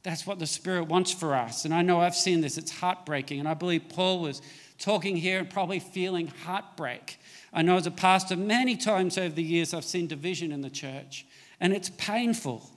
That's 0.02 0.26
what 0.26 0.38
the 0.38 0.46
Spirit 0.46 0.84
wants 0.84 1.12
for 1.12 1.34
us. 1.34 1.64
And 1.64 1.72
I 1.72 1.82
know 1.82 2.00
I've 2.00 2.16
seen 2.16 2.40
this, 2.40 2.58
it's 2.58 2.72
heartbreaking. 2.72 3.38
And 3.38 3.48
I 3.48 3.54
believe 3.54 3.88
Paul 3.88 4.20
was 4.20 4.42
talking 4.78 5.16
here 5.16 5.38
and 5.38 5.48
probably 5.48 5.78
feeling 5.78 6.26
heartbreak. 6.44 7.18
I 7.52 7.62
know 7.62 7.76
as 7.76 7.86
a 7.86 7.90
pastor, 7.90 8.36
many 8.36 8.76
times 8.76 9.16
over 9.16 9.34
the 9.34 9.42
years, 9.42 9.74
I've 9.74 9.84
seen 9.84 10.06
division 10.06 10.50
in 10.52 10.62
the 10.62 10.70
church, 10.70 11.26
and 11.60 11.72
it's 11.72 11.90
painful 11.90 12.68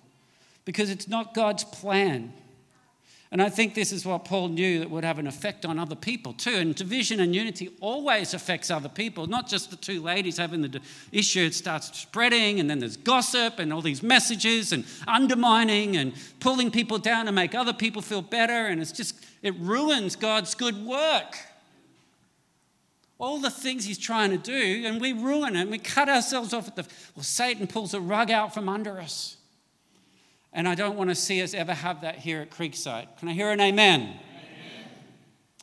because 0.65 0.89
it's 0.89 1.07
not 1.07 1.33
God's 1.33 1.63
plan. 1.63 2.33
And 3.35 3.41
I 3.41 3.49
think 3.49 3.73
this 3.73 3.91
is 3.91 4.05
what 4.05 4.23
Paul 4.23 4.47
knew 4.47 4.79
that 4.79 4.89
would 4.89 5.03
have 5.03 5.19
an 5.19 5.27
effect 5.27 5.65
on 5.65 5.77
other 5.77 5.93
people 5.93 6.31
too. 6.31 6.55
And 6.55 6.73
division 6.73 7.19
and 7.19 7.35
unity 7.35 7.69
always 7.81 8.33
affects 8.33 8.71
other 8.71 8.87
people, 8.87 9.27
not 9.27 9.49
just 9.49 9.71
the 9.71 9.75
two 9.75 10.01
ladies 10.01 10.37
having 10.37 10.61
the 10.61 10.79
issue. 11.11 11.41
It 11.41 11.53
starts 11.53 11.99
spreading, 11.99 12.61
and 12.61 12.69
then 12.69 12.79
there's 12.79 12.95
gossip 12.95 13.59
and 13.59 13.73
all 13.73 13.81
these 13.81 14.01
messages 14.01 14.71
and 14.71 14.85
undermining 15.05 15.97
and 15.97 16.13
pulling 16.39 16.71
people 16.71 16.97
down 16.97 17.25
to 17.25 17.33
make 17.33 17.53
other 17.53 17.73
people 17.73 18.01
feel 18.01 18.21
better. 18.21 18.67
And 18.67 18.81
it's 18.81 18.93
just, 18.93 19.21
it 19.41 19.53
ruins 19.59 20.15
God's 20.15 20.55
good 20.55 20.85
work. 20.85 21.35
All 23.17 23.39
the 23.39 23.49
things 23.49 23.83
he's 23.83 23.97
trying 23.97 24.31
to 24.31 24.37
do, 24.37 24.87
and 24.87 25.01
we 25.01 25.11
ruin 25.11 25.57
it, 25.57 25.63
and 25.63 25.71
we 25.71 25.77
cut 25.77 26.07
ourselves 26.07 26.53
off 26.53 26.69
at 26.69 26.77
the. 26.77 26.85
Well, 27.17 27.23
Satan 27.23 27.67
pulls 27.67 27.93
a 27.93 27.99
rug 27.99 28.31
out 28.31 28.53
from 28.53 28.69
under 28.69 28.97
us. 28.97 29.34
And 30.55 30.69
I 30.69 30.73
don't 30.73 30.95
want 30.95 31.09
to 31.09 31.15
see 31.15 31.43
us 31.43 31.53
ever 31.53 31.73
have 31.73 32.01
that 32.01 32.15
here 32.15 32.41
at 32.41 32.49
Creekside. 32.49 33.07
Can 33.19 33.27
I 33.27 33.33
hear 33.33 33.51
an 33.51 33.59
amen? 33.59 34.01
amen? 34.01 34.19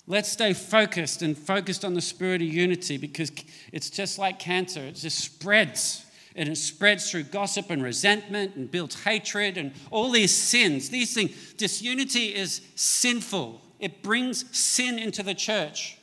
Let's 0.06 0.30
stay 0.30 0.52
focused 0.52 1.22
and 1.22 1.36
focused 1.36 1.82
on 1.82 1.94
the 1.94 2.02
spirit 2.02 2.42
of 2.42 2.48
unity 2.48 2.98
because 2.98 3.32
it's 3.72 3.88
just 3.88 4.18
like 4.18 4.38
cancer, 4.38 4.82
it 4.82 4.96
just 4.96 5.18
spreads. 5.18 6.04
And 6.36 6.46
it 6.46 6.56
spreads 6.56 7.10
through 7.10 7.24
gossip 7.24 7.70
and 7.70 7.82
resentment 7.82 8.54
and 8.54 8.70
builds 8.70 9.02
hatred 9.02 9.56
and 9.56 9.72
all 9.90 10.10
these 10.10 10.34
sins. 10.34 10.90
These 10.90 11.14
things, 11.14 11.54
disunity 11.54 12.34
is 12.34 12.60
sinful. 12.74 13.62
It 13.80 14.02
brings 14.02 14.44
sin 14.56 14.98
into 14.98 15.22
the 15.22 15.34
church 15.34 15.96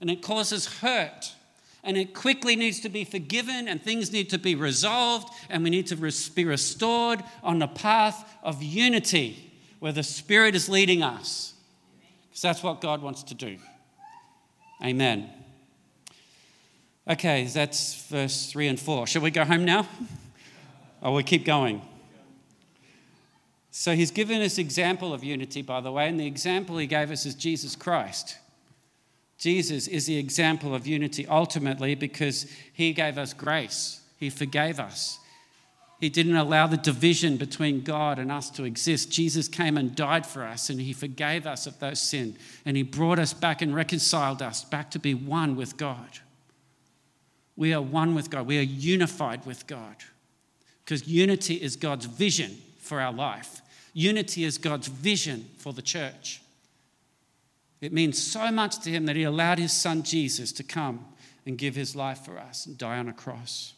and 0.00 0.10
it 0.10 0.20
causes 0.20 0.66
hurt 0.80 1.32
and 1.86 1.96
it 1.96 2.12
quickly 2.12 2.56
needs 2.56 2.80
to 2.80 2.88
be 2.88 3.04
forgiven, 3.04 3.68
and 3.68 3.80
things 3.80 4.12
need 4.12 4.28
to 4.30 4.38
be 4.38 4.54
resolved, 4.54 5.32
and 5.48 5.64
we 5.64 5.70
need 5.70 5.86
to 5.86 5.96
be 6.34 6.44
restored 6.44 7.22
on 7.42 7.60
the 7.60 7.68
path 7.68 8.36
of 8.42 8.62
unity 8.62 9.52
where 9.78 9.92
the 9.92 10.02
Spirit 10.02 10.54
is 10.54 10.68
leading 10.68 11.02
us. 11.02 11.54
Because 12.28 12.42
that's 12.42 12.62
what 12.62 12.80
God 12.80 13.00
wants 13.00 13.22
to 13.22 13.34
do. 13.34 13.56
Amen. 14.84 15.30
Okay, 17.08 17.44
that's 17.44 18.06
verse 18.08 18.50
3 18.50 18.68
and 18.68 18.80
4. 18.80 19.06
Shall 19.06 19.22
we 19.22 19.30
go 19.30 19.44
home 19.44 19.64
now? 19.64 19.88
Or 21.00 21.14
we 21.14 21.22
keep 21.22 21.44
going? 21.44 21.80
So 23.70 23.94
he's 23.94 24.10
given 24.10 24.42
us 24.42 24.58
example 24.58 25.14
of 25.14 25.22
unity, 25.22 25.62
by 25.62 25.80
the 25.80 25.92
way, 25.92 26.08
and 26.08 26.18
the 26.18 26.26
example 26.26 26.78
he 26.78 26.86
gave 26.86 27.10
us 27.10 27.26
is 27.26 27.34
Jesus 27.34 27.76
Christ. 27.76 28.38
Jesus 29.38 29.86
is 29.86 30.06
the 30.06 30.16
example 30.16 30.74
of 30.74 30.86
unity 30.86 31.26
ultimately 31.26 31.94
because 31.94 32.46
he 32.72 32.92
gave 32.92 33.18
us 33.18 33.34
grace, 33.34 34.00
he 34.18 34.30
forgave 34.30 34.80
us. 34.80 35.18
He 36.00 36.10
didn't 36.10 36.36
allow 36.36 36.66
the 36.66 36.76
division 36.76 37.38
between 37.38 37.80
God 37.80 38.18
and 38.18 38.30
us 38.30 38.50
to 38.50 38.64
exist. 38.64 39.10
Jesus 39.10 39.48
came 39.48 39.78
and 39.78 39.96
died 39.96 40.26
for 40.26 40.44
us, 40.44 40.68
and 40.68 40.78
He 40.78 40.92
forgave 40.92 41.46
us 41.46 41.66
of 41.66 41.78
those 41.78 42.02
sin, 42.02 42.36
and 42.66 42.76
He 42.76 42.82
brought 42.82 43.18
us 43.18 43.32
back 43.32 43.62
and 43.62 43.74
reconciled 43.74 44.42
us 44.42 44.62
back 44.62 44.90
to 44.90 44.98
be 44.98 45.14
one 45.14 45.56
with 45.56 45.78
God. 45.78 46.18
We 47.56 47.72
are 47.72 47.80
one 47.80 48.14
with 48.14 48.28
God. 48.28 48.46
We 48.46 48.58
are 48.58 48.62
unified 48.62 49.46
with 49.46 49.66
God 49.66 49.96
because 50.84 51.08
unity 51.08 51.54
is 51.54 51.76
God's 51.76 52.04
vision 52.04 52.58
for 52.78 53.00
our 53.00 53.12
life. 53.12 53.62
Unity 53.94 54.44
is 54.44 54.58
God's 54.58 54.88
vision 54.88 55.48
for 55.56 55.72
the 55.72 55.80
church. 55.80 56.42
It 57.80 57.92
means 57.92 58.22
so 58.22 58.50
much 58.50 58.78
to 58.80 58.90
him 58.90 59.06
that 59.06 59.16
he 59.16 59.22
allowed 59.22 59.58
his 59.58 59.72
son 59.72 60.02
Jesus 60.02 60.52
to 60.52 60.62
come 60.62 61.04
and 61.44 61.58
give 61.58 61.74
his 61.74 61.94
life 61.94 62.24
for 62.24 62.38
us 62.38 62.66
and 62.66 62.76
die 62.76 62.98
on 62.98 63.08
a 63.08 63.12
cross. 63.12 63.74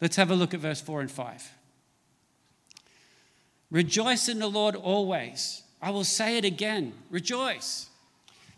Let's 0.00 0.16
have 0.16 0.30
a 0.30 0.34
look 0.34 0.54
at 0.54 0.60
verse 0.60 0.80
4 0.80 1.02
and 1.02 1.10
5. 1.10 1.50
Rejoice 3.70 4.28
in 4.28 4.38
the 4.38 4.48
Lord 4.48 4.74
always. 4.74 5.62
I 5.82 5.90
will 5.90 6.04
say 6.04 6.38
it 6.38 6.44
again 6.44 6.94
rejoice. 7.10 7.88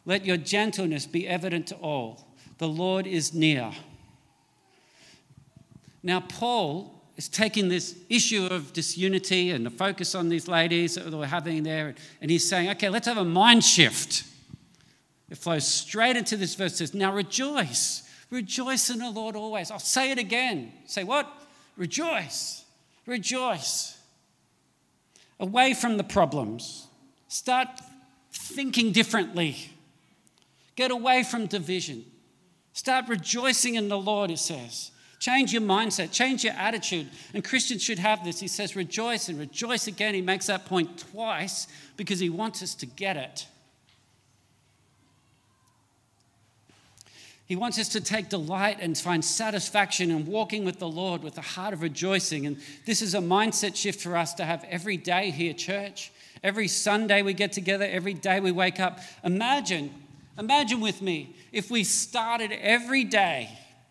Let 0.06 0.25
your 0.25 0.38
gentleness 0.38 1.06
be 1.06 1.28
evident 1.28 1.66
to 1.68 1.75
all. 1.76 2.26
The 2.58 2.68
Lord 2.68 3.06
is 3.06 3.34
near. 3.34 3.72
Now, 6.02 6.20
Paul 6.20 7.00
is 7.20 7.28
taking 7.28 7.68
this 7.68 7.96
issue 8.08 8.46
of 8.46 8.72
disunity 8.72 9.50
and 9.50 9.66
the 9.66 9.70
focus 9.70 10.14
on 10.14 10.30
these 10.30 10.48
ladies 10.48 10.94
that 10.94 11.12
we're 11.12 11.26
having 11.26 11.62
there, 11.62 11.94
and 12.22 12.30
he's 12.30 12.48
saying, 12.48 12.70
okay, 12.70 12.88
let's 12.88 13.06
have 13.06 13.18
a 13.18 13.24
mind 13.26 13.62
shift. 13.62 14.24
It 15.28 15.36
flows 15.36 15.68
straight 15.68 16.16
into 16.16 16.38
this 16.38 16.54
verse. 16.54 16.72
It 16.72 16.76
says, 16.78 16.94
Now 16.94 17.12
rejoice. 17.12 18.08
Rejoice 18.30 18.88
in 18.88 19.00
the 19.00 19.10
Lord 19.10 19.36
always. 19.36 19.70
I'll 19.70 19.78
say 19.78 20.12
it 20.12 20.18
again. 20.18 20.72
Say 20.86 21.04
what? 21.04 21.30
Rejoice. 21.76 22.64
Rejoice. 23.04 23.98
Away 25.38 25.74
from 25.74 25.98
the 25.98 26.04
problems. 26.04 26.86
Start 27.28 27.68
thinking 28.32 28.92
differently. 28.92 29.72
Get 30.74 30.90
away 30.90 31.22
from 31.22 31.44
division. 31.44 32.06
Start 32.72 33.08
rejoicing 33.08 33.74
in 33.74 33.88
the 33.88 33.98
Lord, 33.98 34.30
it 34.30 34.38
says. 34.38 34.90
Change 35.20 35.52
your 35.52 35.60
mindset, 35.60 36.12
change 36.12 36.44
your 36.44 36.54
attitude. 36.54 37.06
And 37.34 37.44
Christians 37.44 37.82
should 37.82 37.98
have 37.98 38.24
this. 38.24 38.40
He 38.40 38.48
says, 38.48 38.74
rejoice 38.74 39.28
and 39.28 39.38
rejoice 39.38 39.86
again. 39.86 40.14
He 40.14 40.22
makes 40.22 40.46
that 40.46 40.64
point 40.64 40.98
twice 41.12 41.68
because 41.98 42.18
he 42.18 42.30
wants 42.30 42.62
us 42.62 42.74
to 42.76 42.86
get 42.86 43.18
it. 43.18 43.46
He 47.44 47.54
wants 47.54 47.78
us 47.78 47.90
to 47.90 48.00
take 48.00 48.30
delight 48.30 48.78
and 48.80 48.96
find 48.96 49.22
satisfaction 49.22 50.10
in 50.10 50.24
walking 50.24 50.64
with 50.64 50.78
the 50.78 50.88
Lord 50.88 51.22
with 51.22 51.36
a 51.36 51.42
heart 51.42 51.74
of 51.74 51.82
rejoicing. 51.82 52.46
And 52.46 52.56
this 52.86 53.02
is 53.02 53.14
a 53.14 53.18
mindset 53.18 53.76
shift 53.76 54.00
for 54.00 54.16
us 54.16 54.32
to 54.34 54.44
have 54.46 54.64
every 54.70 54.96
day 54.96 55.30
here, 55.32 55.52
church. 55.52 56.12
Every 56.42 56.68
Sunday 56.68 57.20
we 57.20 57.34
get 57.34 57.52
together, 57.52 57.84
every 57.84 58.14
day 58.14 58.40
we 58.40 58.52
wake 58.52 58.80
up. 58.80 59.00
Imagine, 59.22 59.90
imagine 60.38 60.80
with 60.80 61.02
me 61.02 61.36
if 61.52 61.70
we 61.70 61.84
started 61.84 62.52
every 62.52 63.04
day 63.04 63.50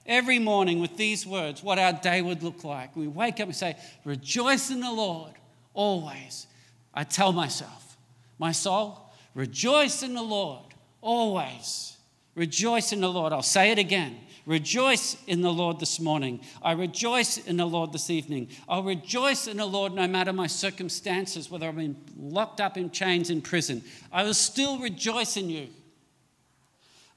every 0.09 0.39
morning 0.39 0.81
with 0.81 0.97
these 0.97 1.25
words, 1.25 1.63
what 1.63 1.79
our 1.79 1.93
day 1.93 2.21
would 2.21 2.43
look 2.43 2.65
like. 2.65 2.95
We 2.95 3.07
wake 3.07 3.39
up 3.39 3.47
and 3.47 3.55
say, 3.55 3.77
Rejoice 4.03 4.71
in 4.71 4.81
the 4.81 4.91
Lord 4.91 5.33
always. 5.73 6.47
I 6.93 7.05
tell 7.05 7.31
myself, 7.31 7.97
my 8.39 8.51
soul, 8.51 9.09
rejoice 9.35 10.03
in 10.03 10.15
the 10.15 10.23
Lord 10.23 10.73
always. 10.99 11.95
Rejoice 12.35 12.91
in 12.91 12.99
the 12.99 13.09
Lord. 13.09 13.31
I'll 13.31 13.43
say 13.43 13.71
it 13.71 13.79
again. 13.79 14.17
Rejoice 14.45 15.15
in 15.27 15.41
the 15.41 15.53
Lord 15.53 15.79
this 15.79 15.99
morning. 15.99 16.41
I 16.63 16.71
rejoice 16.71 17.37
in 17.37 17.57
the 17.57 17.67
Lord 17.67 17.93
this 17.93 18.09
evening. 18.09 18.49
I'll 18.67 18.81
rejoice 18.81 19.47
in 19.47 19.57
the 19.57 19.65
Lord 19.65 19.93
no 19.93 20.07
matter 20.07 20.33
my 20.33 20.47
circumstances, 20.47 21.51
whether 21.51 21.67
I'm 21.67 21.95
locked 22.17 22.59
up 22.59 22.75
in 22.75 22.89
chains 22.89 23.29
in 23.29 23.41
prison. 23.41 23.83
I 24.11 24.23
will 24.23 24.33
still 24.33 24.79
rejoice 24.79 25.37
in 25.37 25.51
you. 25.51 25.67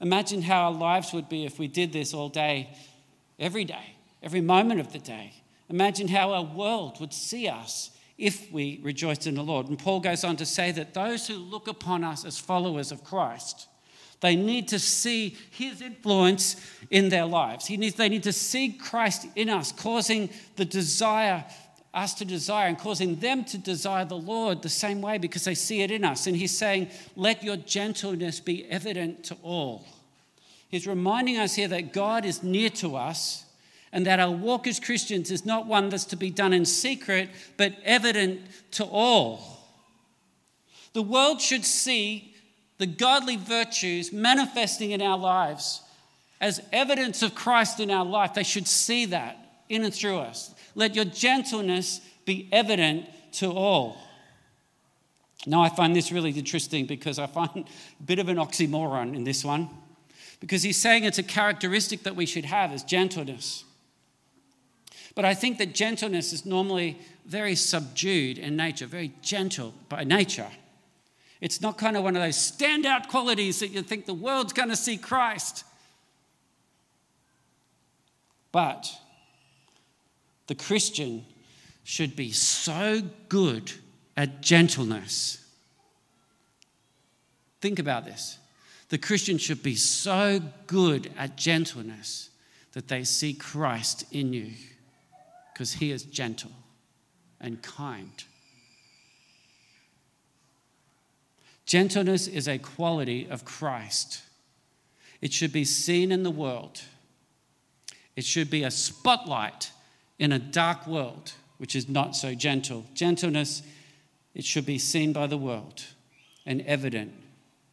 Imagine 0.03 0.41
how 0.41 0.65
our 0.65 0.73
lives 0.73 1.13
would 1.13 1.29
be 1.29 1.45
if 1.45 1.57
we 1.57 1.69
did 1.69 1.93
this 1.93 2.13
all 2.13 2.27
day, 2.27 2.69
every 3.39 3.63
day, 3.63 3.95
every 4.21 4.41
moment 4.41 4.81
of 4.81 4.91
the 4.91 4.99
day. 4.99 5.31
Imagine 5.69 6.09
how 6.09 6.33
our 6.33 6.43
world 6.43 6.99
would 6.99 7.13
see 7.13 7.47
us 7.47 7.89
if 8.17 8.51
we 8.51 8.81
rejoiced 8.83 9.27
in 9.27 9.35
the 9.35 9.41
Lord. 9.41 9.69
And 9.69 9.79
Paul 9.79 10.01
goes 10.01 10.25
on 10.25 10.35
to 10.35 10.45
say 10.45 10.73
that 10.73 10.93
those 10.93 11.25
who 11.25 11.35
look 11.35 11.69
upon 11.69 12.03
us 12.03 12.25
as 12.25 12.37
followers 12.37 12.91
of 12.91 13.05
Christ, 13.05 13.69
they 14.19 14.35
need 14.35 14.67
to 14.67 14.77
see 14.77 15.37
his 15.51 15.81
influence 15.81 16.57
in 16.91 17.07
their 17.07 17.25
lives. 17.25 17.65
He 17.65 17.77
needs, 17.77 17.95
they 17.95 18.09
need 18.09 18.23
to 18.23 18.33
see 18.33 18.73
Christ 18.73 19.27
in 19.37 19.49
us, 19.49 19.71
causing 19.71 20.29
the 20.57 20.65
desire, 20.65 21.45
us 21.93 22.13
to 22.15 22.25
desire, 22.25 22.67
and 22.67 22.77
causing 22.77 23.15
them 23.21 23.45
to 23.45 23.57
desire 23.57 24.03
the 24.03 24.17
Lord 24.17 24.63
the 24.63 24.67
same 24.67 25.01
way 25.01 25.17
because 25.17 25.45
they 25.45 25.55
see 25.55 25.81
it 25.81 25.91
in 25.91 26.03
us. 26.03 26.27
And 26.27 26.35
he's 26.35 26.57
saying, 26.57 26.89
Let 27.15 27.41
your 27.41 27.55
gentleness 27.55 28.41
be 28.41 28.69
evident 28.69 29.23
to 29.25 29.37
all. 29.43 29.85
He's 30.73 30.87
reminding 30.87 31.37
us 31.37 31.53
here 31.53 31.67
that 31.67 31.93
God 31.93 32.25
is 32.25 32.41
near 32.41 32.71
to 32.71 32.95
us 32.95 33.45
and 33.91 34.07
that 34.07 34.19
our 34.19 34.31
walk 34.31 34.65
as 34.65 34.79
Christians 34.79 35.29
is 35.29 35.45
not 35.45 35.67
one 35.67 35.89
that's 35.89 36.05
to 36.05 36.15
be 36.15 36.31
done 36.31 36.51
in 36.51 36.65
secret, 36.65 37.29
but 37.57 37.75
evident 37.83 38.41
to 38.71 38.83
all. 38.83 39.67
The 40.93 41.03
world 41.03 41.41
should 41.41 41.63
see 41.63 42.33
the 42.79 42.87
godly 42.87 43.35
virtues 43.35 44.11
manifesting 44.11 44.89
in 44.89 45.01
our 45.03 45.15
lives 45.15 45.83
as 46.41 46.59
evidence 46.71 47.21
of 47.21 47.35
Christ 47.35 47.79
in 47.79 47.91
our 47.91 48.03
life. 48.03 48.33
They 48.33 48.41
should 48.41 48.67
see 48.67 49.05
that 49.05 49.37
in 49.69 49.83
and 49.83 49.93
through 49.93 50.17
us. 50.17 50.55
Let 50.73 50.95
your 50.95 51.05
gentleness 51.05 52.01
be 52.25 52.49
evident 52.51 53.05
to 53.33 53.51
all. 53.51 53.99
Now, 55.45 55.61
I 55.61 55.69
find 55.69 55.95
this 55.95 56.11
really 56.11 56.31
interesting 56.31 56.87
because 56.87 57.19
I 57.19 57.27
find 57.27 57.51
a 57.99 58.03
bit 58.03 58.17
of 58.17 58.27
an 58.27 58.37
oxymoron 58.37 59.15
in 59.15 59.23
this 59.23 59.45
one 59.45 59.69
because 60.43 60.61
he's 60.61 60.75
saying 60.75 61.05
it's 61.05 61.19
a 61.19 61.23
characteristic 61.23 62.03
that 62.03 62.17
we 62.17 62.25
should 62.25 62.43
have 62.43 62.73
as 62.73 62.83
gentleness. 62.83 63.63
But 65.15 65.23
I 65.23 65.33
think 65.33 65.57
that 65.59 65.73
gentleness 65.73 66.33
is 66.33 66.45
normally 66.45 66.99
very 67.25 67.55
subdued 67.55 68.37
in 68.37 68.57
nature, 68.57 68.85
very 68.85 69.13
gentle 69.21 69.73
by 69.87 70.03
nature. 70.03 70.49
It's 71.39 71.61
not 71.61 71.77
kind 71.77 71.95
of 71.95 72.03
one 72.03 72.17
of 72.17 72.21
those 72.21 72.35
standout 72.35 73.07
qualities 73.07 73.61
that 73.61 73.69
you 73.69 73.81
think 73.83 74.05
the 74.05 74.13
world's 74.13 74.51
going 74.51 74.67
to 74.67 74.75
see 74.75 74.97
Christ. 74.97 75.63
But 78.51 78.91
the 80.47 80.55
Christian 80.55 81.23
should 81.85 82.17
be 82.17 82.33
so 82.33 83.01
good 83.29 83.71
at 84.17 84.41
gentleness 84.41 85.39
Think 87.63 87.79
about 87.79 88.03
this. 88.03 88.39
The 88.93 88.99
Christian 88.99 89.39
should 89.39 89.63
be 89.63 89.73
so 89.73 90.39
good 90.67 91.11
at 91.17 91.35
gentleness 91.35 92.29
that 92.73 92.89
they 92.89 93.03
see 93.03 93.33
Christ 93.33 94.05
in 94.11 94.33
you 94.33 94.51
because 95.51 95.73
he 95.73 95.89
is 95.89 96.03
gentle 96.03 96.51
and 97.41 97.59
kind. 97.63 98.23
Gentleness 101.65 102.27
is 102.27 102.47
a 102.47 102.59
quality 102.59 103.27
of 103.27 103.43
Christ. 103.45 104.21
It 105.21 105.33
should 105.33 105.51
be 105.51 105.65
seen 105.65 106.11
in 106.11 106.21
the 106.21 106.29
world. 106.29 106.83
It 108.15 108.25
should 108.25 108.51
be 108.51 108.61
a 108.61 108.69
spotlight 108.69 109.71
in 110.19 110.31
a 110.31 110.37
dark 110.37 110.85
world 110.85 111.33
which 111.57 111.75
is 111.75 111.89
not 111.89 112.15
so 112.15 112.35
gentle. 112.35 112.85
Gentleness, 112.93 113.63
it 114.35 114.45
should 114.45 114.67
be 114.67 114.77
seen 114.77 115.13
by 115.13 115.25
the 115.25 115.35
world 115.35 115.83
and 116.45 116.61
evident 116.61 117.11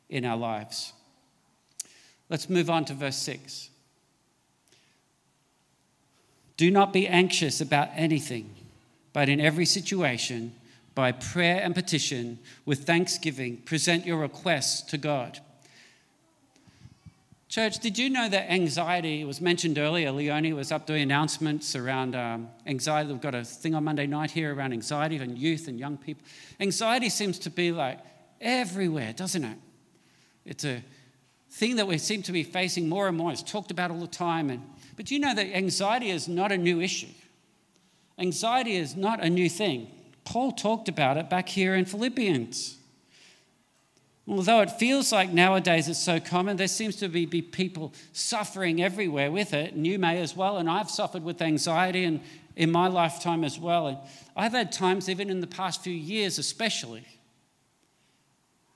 in 0.09 0.25
our 0.25 0.39
lives. 0.39 0.95
Let's 2.31 2.49
move 2.49 2.71
on 2.71 2.85
to 2.87 2.95
verse 2.95 3.17
6. 3.17 3.69
Do 6.57 6.71
not 6.71 6.93
be 6.93 7.09
anxious 7.09 7.61
about 7.61 7.89
anything, 7.95 8.55
but 9.13 9.29
in 9.29 9.41
every 9.41 9.67
situation, 9.67 10.55
by 10.95 11.13
prayer 11.13 11.61
and 11.63 11.75
petition, 11.75 12.39
with 12.65 12.85
thanksgiving, 12.85 13.57
present 13.59 14.07
your 14.07 14.19
requests 14.19 14.83
to 14.83 14.99
God. 14.99 15.41
Church, 17.49 17.81
did 17.81 17.99
you 17.99 18.09
know 18.11 18.29
that 18.29 18.49
anxiety 18.49 19.25
was 19.25 19.41
mentioned 19.41 19.77
earlier? 19.77 20.13
Leonie 20.13 20.53
was 20.53 20.71
up 20.71 20.87
doing 20.87 21.03
announcements 21.03 21.75
around 21.75 22.15
um, 22.15 22.49
anxiety. 22.65 23.11
We've 23.11 23.21
got 23.21 23.35
a 23.35 23.43
thing 23.43 23.75
on 23.75 23.83
Monday 23.83 24.07
night 24.07 24.31
here 24.31 24.55
around 24.55 24.73
anxiety 24.73 25.17
and 25.17 25.37
youth 25.37 25.67
and 25.67 25.77
young 25.77 25.97
people. 25.97 26.23
Anxiety 26.61 27.09
seems 27.09 27.41
to 27.41 27.51
be 27.51 27.73
like 27.73 27.99
everywhere, 28.41 29.13
doesn't 29.13 29.43
it? 29.43 29.59
It's 30.45 30.65
a 30.65 30.85
thing 31.51 31.77
that 31.77 31.87
we 31.87 31.99
seem 31.99 32.23
to 32.23 32.33
be 32.33 32.43
facing 32.43 32.89
more 32.89 33.09
and 33.09 33.17
more. 33.17 33.33
It's 33.33 33.43
talked 33.43 33.71
about 33.71 33.91
all 33.91 34.01
the 34.01 34.07
time. 34.07 34.51
And, 34.51 34.63
but 34.97 35.11
you 35.11 35.19
know 35.19 35.35
that 35.35 35.55
anxiety 35.55 36.11
is 36.11 36.29
not 36.29 36.53
a 36.53 36.59
new 36.59 36.81
issue. 36.81 37.09
Anxiety 38.19 38.77
is 38.77 38.97
not 38.97 39.23
a 39.23 39.31
new 39.31 39.49
thing. 39.49 39.89
Paul 40.25 40.53
talked 40.53 40.89
about 40.89 41.17
it 41.17 41.29
back 41.29 41.49
here 41.49 41.75
in 41.75 41.85
Philippians. 41.85 42.77
Although 44.29 44.61
it 44.61 44.71
feels 44.71 45.11
like 45.11 45.33
nowadays 45.33 45.89
it's 45.89 45.99
so 45.99 46.21
common, 46.21 46.57
there 46.57 46.69
seems 46.69 46.97
to 46.97 47.09
be, 47.09 47.27
be 47.27 47.43
people 47.43 47.93
suffering 48.13 48.81
everywhere 48.81 49.31
with 49.33 49.53
it, 49.55 49.75
and 49.75 49.85
you 49.85 49.99
may 49.99 50.21
as 50.21 50.37
well. 50.37 50.59
And 50.59 50.71
I've 50.71 50.91
suffered 50.91 51.25
with 51.25 51.43
anxiety 51.43 52.05
and 52.05 52.21
in 52.55 52.71
my 52.71 52.87
lifetime 52.87 53.43
as 53.43 53.59
well. 53.59 53.89
And 53.89 53.99
I've 54.37 54.53
had 54.53 54.71
times, 54.71 55.09
even 55.09 55.31
in 55.31 55.41
the 55.41 55.47
past 55.49 55.83
few 55.83 55.95
years, 55.95 56.39
especially. 56.39 57.05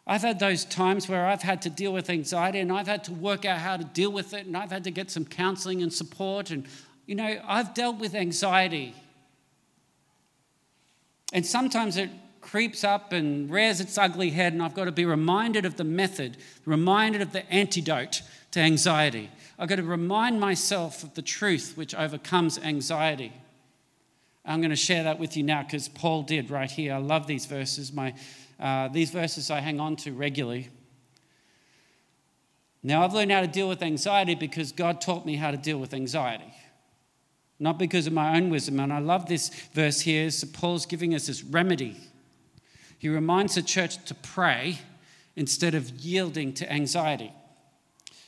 I've 0.07 0.23
had 0.23 0.39
those 0.39 0.65
times 0.65 1.09
where 1.09 1.27
I've 1.27 1.43
had 1.43 1.63
to 1.63 1.71
deal 1.71 1.93
with 1.93 2.11
anxiety 2.11 2.59
and 2.59 2.71
I've 2.71 2.87
had 2.87 3.05
to 3.05 3.13
work 3.13 3.45
out 3.45 3.59
how 3.59 3.77
to 3.77 3.85
deal 3.85 4.13
with 4.13 4.35
it, 4.35 4.47
and 4.47 4.57
I've 4.57 4.71
had 4.71 4.85
to 4.85 4.91
get 4.91 5.11
some 5.11 5.25
counseling 5.25 5.83
and 5.83 5.93
support. 5.93 6.51
And, 6.51 6.67
you 7.07 7.15
know, 7.15 7.41
I've 7.47 7.73
dealt 7.73 7.99
with 7.99 8.15
anxiety. 8.15 8.95
And 11.33 11.45
sometimes 11.45 11.97
it 11.97 12.11
creeps 12.43 12.85
up 12.85 13.13
and 13.13 13.51
rears 13.51 13.81
its 13.81 13.97
ugly 13.97 14.31
head, 14.31 14.53
and 14.53 14.63
I've 14.63 14.75
got 14.75 14.85
to 14.85 14.93
be 14.93 15.07
reminded 15.07 15.65
of 15.65 15.77
the 15.77 15.85
method, 15.85 16.37
reminded 16.67 17.23
of 17.23 17.33
the 17.33 17.51
antidote 17.51 18.21
to 18.51 18.61
anxiety. 18.61 19.31
I've 19.59 19.69
got 19.69 19.77
to 19.77 19.83
remind 19.83 20.39
myself 20.39 21.03
of 21.03 21.15
the 21.15 21.23
truth 21.23 21.73
which 21.77 21.95
overcomes 21.95 22.59
anxiety. 22.59 23.33
I'm 24.45 24.61
going 24.61 24.71
to 24.71 24.77
share 24.77 25.05
that 25.05 25.19
with 25.19 25.39
you 25.39 25.43
now 25.43 25.63
because 25.63 25.89
Paul 25.89 26.23
did 26.23 26.51
right 26.51 26.71
here. 26.71 26.93
I 26.93 26.99
love 26.99 27.27
these 27.27 27.47
verses. 27.47 27.93
My, 27.93 28.13
uh, 28.65 28.89
these 28.89 29.11
verses 29.11 29.49
I 29.49 29.61
hang 29.61 29.79
on 29.79 29.95
to 29.97 30.13
regularly. 30.13 30.71
Now, 32.83 33.05
I've 33.05 33.15
learned 33.15 33.31
how 33.31 33.43
to 33.43 33.47
deal 33.47 33.69
with 33.69 33.81
anxiety 33.81 34.35
because 34.35 34.73
God 34.73 35.01
taught 35.01 35.25
me 35.25 35.37
how 35.37 35.53
to 35.53 35.57
deal 35.57 35.79
with 35.79 35.95
anxiety 35.95 36.53
not 37.61 37.79
because 37.79 38.09
of 38.09 38.13
my 38.13 38.37
own 38.37 38.51
wisdom. 38.51 38.81
And 38.81 38.93
I 38.93 38.99
love 38.99 39.27
this 39.27 39.49
verse 39.73 40.01
here. 40.01 40.29
So 40.31 40.49
Paul's 40.53 40.85
giving 40.85 41.15
us 41.15 41.29
this 41.29 41.45
remedy 41.45 41.97
he 43.05 43.11
reminds 43.11 43.57
the 43.57 43.63
church 43.63 44.03
to 44.07 44.15
pray 44.15 44.79
instead 45.37 45.75
of 45.75 45.91
yielding 45.91 46.55
to 46.55 46.73
anxiety. 46.73 47.35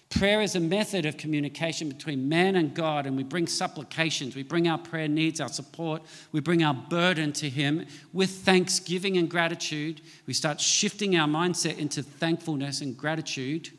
Prayer 0.08 0.40
is 0.40 0.54
a 0.54 0.60
method 0.60 1.04
of 1.04 1.16
communication 1.16 1.88
between 1.88 2.28
man 2.28 2.54
and 2.54 2.72
God, 2.72 3.06
and 3.06 3.16
we 3.16 3.24
bring 3.24 3.48
supplications, 3.48 4.36
we 4.36 4.44
bring 4.44 4.68
our 4.68 4.78
prayer 4.78 5.08
needs, 5.08 5.40
our 5.40 5.48
support, 5.48 6.02
we 6.30 6.40
bring 6.40 6.62
our 6.62 6.74
burden 6.74 7.32
to 7.34 7.50
Him 7.50 7.86
with 8.12 8.30
thanksgiving 8.30 9.16
and 9.16 9.28
gratitude. 9.28 10.00
We 10.26 10.32
start 10.32 10.60
shifting 10.60 11.16
our 11.16 11.26
mindset 11.26 11.78
into 11.78 12.02
thankfulness 12.02 12.80
and 12.80 12.96
gratitude. 12.96 13.70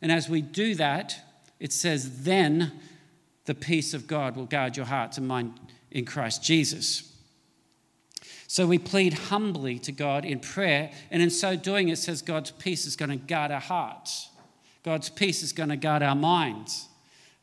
And 0.00 0.10
as 0.10 0.28
we 0.28 0.40
do 0.40 0.74
that, 0.76 1.14
it 1.60 1.72
says, 1.72 2.24
then 2.24 2.72
the 3.44 3.54
peace 3.54 3.92
of 3.92 4.06
God 4.06 4.36
will 4.36 4.46
guard 4.46 4.76
your 4.76 4.86
hearts 4.86 5.18
and 5.18 5.28
mind 5.28 5.60
in 5.90 6.06
Christ 6.06 6.42
Jesus. 6.42 7.12
So 8.46 8.66
we 8.66 8.78
plead 8.78 9.14
humbly 9.14 9.78
to 9.80 9.92
God 9.92 10.24
in 10.24 10.40
prayer, 10.40 10.90
and 11.10 11.22
in 11.22 11.28
so 11.28 11.54
doing, 11.54 11.88
it 11.88 11.96
says 11.96 12.22
God's 12.22 12.50
peace 12.50 12.86
is 12.86 12.96
going 12.96 13.10
to 13.10 13.16
guard 13.16 13.50
our 13.50 13.60
hearts. 13.60 14.30
God's 14.84 15.08
peace 15.08 15.42
is 15.42 15.52
going 15.52 15.70
to 15.70 15.76
guard 15.76 16.02
our 16.02 16.14
minds. 16.14 16.88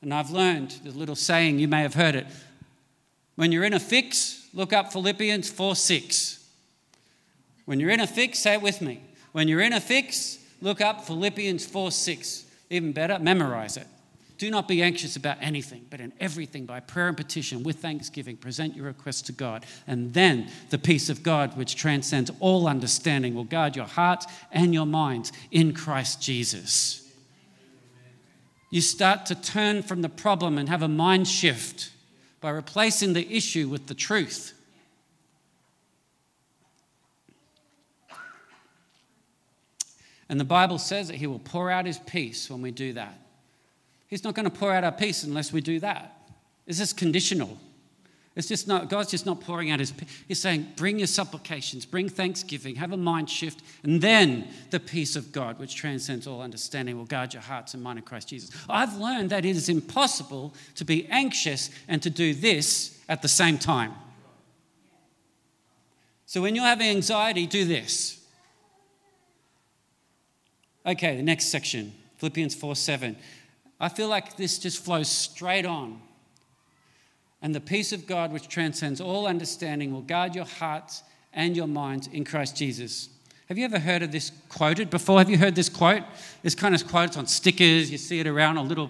And 0.01 0.13
I've 0.13 0.29
learned 0.29 0.71
the 0.83 0.91
little 0.91 1.15
saying, 1.15 1.59
you 1.59 1.67
may 1.67 1.81
have 1.81 1.95
heard 1.95 2.15
it. 2.15 2.27
When 3.35 3.51
you're 3.51 3.63
in 3.63 3.73
a 3.73 3.79
fix, 3.79 4.47
look 4.53 4.71
up 4.71 4.93
Philippians 4.93 5.49
4 5.49 5.75
6. 5.75 6.47
When 7.65 7.79
you're 7.79 7.89
in 7.89 7.99
a 7.99 8.07
fix, 8.07 8.39
say 8.39 8.53
it 8.53 8.61
with 8.61 8.81
me. 8.81 9.01
When 9.31 9.47
you're 9.47 9.61
in 9.61 9.73
a 9.73 9.81
fix, 9.81 10.37
look 10.61 10.81
up 10.81 11.05
Philippians 11.05 11.65
4 11.65 11.91
6. 11.91 12.45
Even 12.69 12.91
better, 12.91 13.17
memorize 13.19 13.75
it. 13.77 13.87
Do 14.37 14.49
not 14.49 14.67
be 14.67 14.81
anxious 14.81 15.15
about 15.15 15.37
anything, 15.39 15.85
but 15.89 15.99
in 15.99 16.13
everything, 16.19 16.65
by 16.65 16.79
prayer 16.79 17.07
and 17.07 17.17
petition, 17.17 17.61
with 17.61 17.77
thanksgiving, 17.77 18.37
present 18.37 18.75
your 18.75 18.85
requests 18.85 19.21
to 19.23 19.31
God. 19.31 19.65
And 19.85 20.13
then 20.13 20.49
the 20.71 20.79
peace 20.79 21.09
of 21.09 21.21
God, 21.21 21.55
which 21.55 21.75
transcends 21.75 22.31
all 22.39 22.67
understanding, 22.67 23.35
will 23.35 23.43
guard 23.43 23.75
your 23.75 23.85
heart 23.85 24.25
and 24.51 24.73
your 24.73 24.87
minds 24.87 25.31
in 25.51 25.73
Christ 25.73 26.21
Jesus. 26.21 27.00
You 28.71 28.81
start 28.81 29.25
to 29.27 29.35
turn 29.35 29.83
from 29.83 30.01
the 30.01 30.09
problem 30.09 30.57
and 30.57 30.69
have 30.69 30.81
a 30.81 30.87
mind 30.87 31.27
shift 31.27 31.91
by 32.39 32.49
replacing 32.49 33.13
the 33.13 33.29
issue 33.31 33.67
with 33.67 33.87
the 33.87 33.93
truth. 33.93 34.53
And 40.29 40.39
the 40.39 40.45
Bible 40.45 40.77
says 40.77 41.09
that 41.09 41.17
He 41.17 41.27
will 41.27 41.39
pour 41.39 41.69
out 41.69 41.85
His 41.85 41.99
peace 41.99 42.49
when 42.49 42.61
we 42.61 42.71
do 42.71 42.93
that. 42.93 43.19
He's 44.07 44.23
not 44.23 44.33
going 44.33 44.49
to 44.49 44.57
pour 44.57 44.71
out 44.71 44.85
our 44.85 44.91
peace 44.91 45.23
unless 45.23 45.51
we 45.51 45.59
do 45.59 45.81
that. 45.81 46.17
This 46.65 46.77
just 46.77 46.95
conditional. 46.95 47.57
It's 48.41 48.47
just 48.47 48.67
not, 48.67 48.89
God's 48.89 49.11
just 49.11 49.27
not 49.27 49.39
pouring 49.39 49.69
out 49.69 49.79
his 49.79 49.93
He's 50.27 50.41
saying, 50.41 50.65
bring 50.75 50.97
your 50.97 51.05
supplications, 51.05 51.85
bring 51.85 52.09
thanksgiving, 52.09 52.73
have 52.77 52.91
a 52.91 52.97
mind 52.97 53.29
shift, 53.29 53.61
and 53.83 54.01
then 54.01 54.47
the 54.71 54.79
peace 54.79 55.15
of 55.15 55.31
God, 55.31 55.59
which 55.59 55.75
transcends 55.75 56.25
all 56.25 56.41
understanding, 56.41 56.97
will 56.97 57.05
guard 57.05 57.35
your 57.35 57.43
hearts 57.43 57.75
and 57.75 57.83
mind 57.83 57.99
in 57.99 58.03
Christ 58.03 58.29
Jesus. 58.29 58.49
I've 58.67 58.97
learned 58.97 59.29
that 59.29 59.45
it 59.45 59.55
is 59.55 59.69
impossible 59.69 60.55
to 60.73 60.83
be 60.83 61.05
anxious 61.11 61.69
and 61.87 62.01
to 62.01 62.09
do 62.09 62.33
this 62.33 62.99
at 63.07 63.21
the 63.21 63.27
same 63.27 63.59
time. 63.59 63.93
So 66.25 66.41
when 66.41 66.55
you're 66.55 66.65
having 66.65 66.89
anxiety, 66.89 67.45
do 67.45 67.63
this. 67.63 68.25
Okay, 70.83 71.15
the 71.15 71.21
next 71.21 71.49
section, 71.49 71.93
Philippians 72.17 72.55
4 72.55 72.75
7. 72.75 73.15
I 73.79 73.89
feel 73.89 74.07
like 74.07 74.35
this 74.35 74.57
just 74.57 74.83
flows 74.83 75.09
straight 75.09 75.67
on. 75.67 76.01
And 77.41 77.55
the 77.55 77.59
peace 77.59 77.91
of 77.91 78.05
God, 78.05 78.31
which 78.31 78.47
transcends 78.47 79.01
all 79.01 79.27
understanding, 79.27 79.91
will 79.91 80.01
guard 80.01 80.35
your 80.35 80.45
hearts 80.45 81.03
and 81.33 81.55
your 81.55 81.67
minds 81.67 82.07
in 82.07 82.23
Christ 82.23 82.55
Jesus. 82.55 83.09
Have 83.47 83.57
you 83.57 83.65
ever 83.65 83.79
heard 83.79 84.03
of 84.03 84.11
this 84.11 84.31
quoted 84.47 84.89
before? 84.89 85.17
Have 85.17 85.29
you 85.29 85.37
heard 85.37 85.55
this 85.55 85.69
quote? 85.69 86.03
This 86.43 86.55
kind 86.55 86.73
of 86.73 86.87
quote 86.87 87.17
on 87.17 87.27
stickers. 87.27 87.91
You 87.91 87.97
see 87.97 88.19
it 88.19 88.27
around 88.27 88.57
a 88.57 88.61
little 88.61 88.89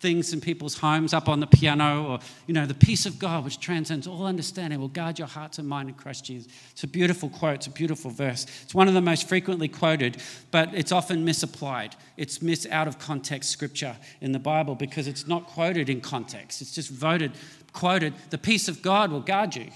things 0.00 0.32
in 0.32 0.40
people's 0.40 0.76
homes 0.76 1.14
up 1.14 1.28
on 1.28 1.38
the 1.38 1.46
piano, 1.46 2.06
or, 2.06 2.18
you 2.48 2.52
know, 2.52 2.66
the 2.66 2.74
peace 2.74 3.06
of 3.06 3.18
God, 3.20 3.44
which 3.44 3.60
transcends 3.60 4.06
all 4.06 4.26
understanding, 4.26 4.80
will 4.80 4.88
guard 4.88 5.16
your 5.16 5.28
hearts 5.28 5.58
and 5.58 5.68
mind 5.68 5.88
in 5.88 5.94
Christ 5.94 6.24
Jesus. 6.24 6.52
It's 6.72 6.82
a 6.82 6.88
beautiful 6.88 7.30
quote, 7.30 7.54
it's 7.54 7.66
a 7.68 7.70
beautiful 7.70 8.10
verse. 8.10 8.44
It's 8.64 8.74
one 8.74 8.88
of 8.88 8.94
the 8.94 9.00
most 9.00 9.28
frequently 9.28 9.68
quoted, 9.68 10.16
but 10.50 10.74
it's 10.74 10.90
often 10.90 11.24
misapplied. 11.24 11.94
It's 12.16 12.42
mis 12.42 12.66
out 12.66 12.88
of 12.88 12.98
context 12.98 13.50
scripture 13.50 13.96
in 14.20 14.32
the 14.32 14.40
Bible 14.40 14.74
because 14.74 15.06
it's 15.06 15.28
not 15.28 15.46
quoted 15.46 15.88
in 15.88 16.00
context. 16.00 16.60
It's 16.60 16.74
just 16.74 16.90
voted, 16.90 17.32
quoted, 17.72 18.14
the 18.30 18.38
peace 18.38 18.68
of 18.68 18.82
God 18.82 19.10
will 19.10 19.20
guard 19.20 19.56
you. 19.56 19.68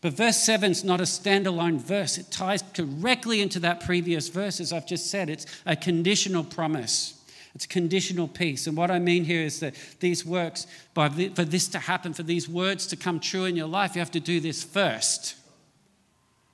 But 0.00 0.14
verse 0.14 0.36
7 0.38 0.70
is 0.72 0.84
not 0.84 1.00
a 1.00 1.04
standalone 1.04 1.78
verse. 1.78 2.18
It 2.18 2.30
ties 2.30 2.62
directly 2.62 3.40
into 3.40 3.60
that 3.60 3.84
previous 3.84 4.28
verse, 4.28 4.60
as 4.60 4.72
I've 4.72 4.86
just 4.86 5.10
said. 5.10 5.30
It's 5.30 5.46
a 5.64 5.76
conditional 5.76 6.44
promise. 6.44 7.20
It's 7.54 7.66
conditional 7.66 8.26
peace. 8.26 8.66
And 8.66 8.76
what 8.76 8.90
I 8.90 8.98
mean 8.98 9.24
here 9.24 9.42
is 9.42 9.60
that 9.60 9.76
these 10.00 10.26
works, 10.26 10.66
for 10.94 11.08
this 11.08 11.68
to 11.68 11.78
happen, 11.78 12.12
for 12.12 12.24
these 12.24 12.48
words 12.48 12.86
to 12.88 12.96
come 12.96 13.20
true 13.20 13.44
in 13.44 13.54
your 13.54 13.68
life, 13.68 13.94
you 13.94 14.00
have 14.00 14.10
to 14.10 14.20
do 14.20 14.40
this 14.40 14.64
first. 14.64 15.36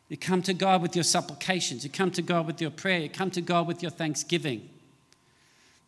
You 0.08 0.16
come 0.16 0.42
to 0.42 0.52
God 0.52 0.82
with 0.82 0.94
your 0.94 1.04
supplications. 1.04 1.84
You 1.84 1.90
come 1.90 2.10
to 2.10 2.22
God 2.22 2.46
with 2.46 2.60
your 2.60 2.70
prayer. 2.70 2.98
You 3.00 3.08
come 3.08 3.30
to 3.30 3.40
God 3.40 3.66
with 3.66 3.80
your 3.80 3.90
thanksgiving. 3.90 4.68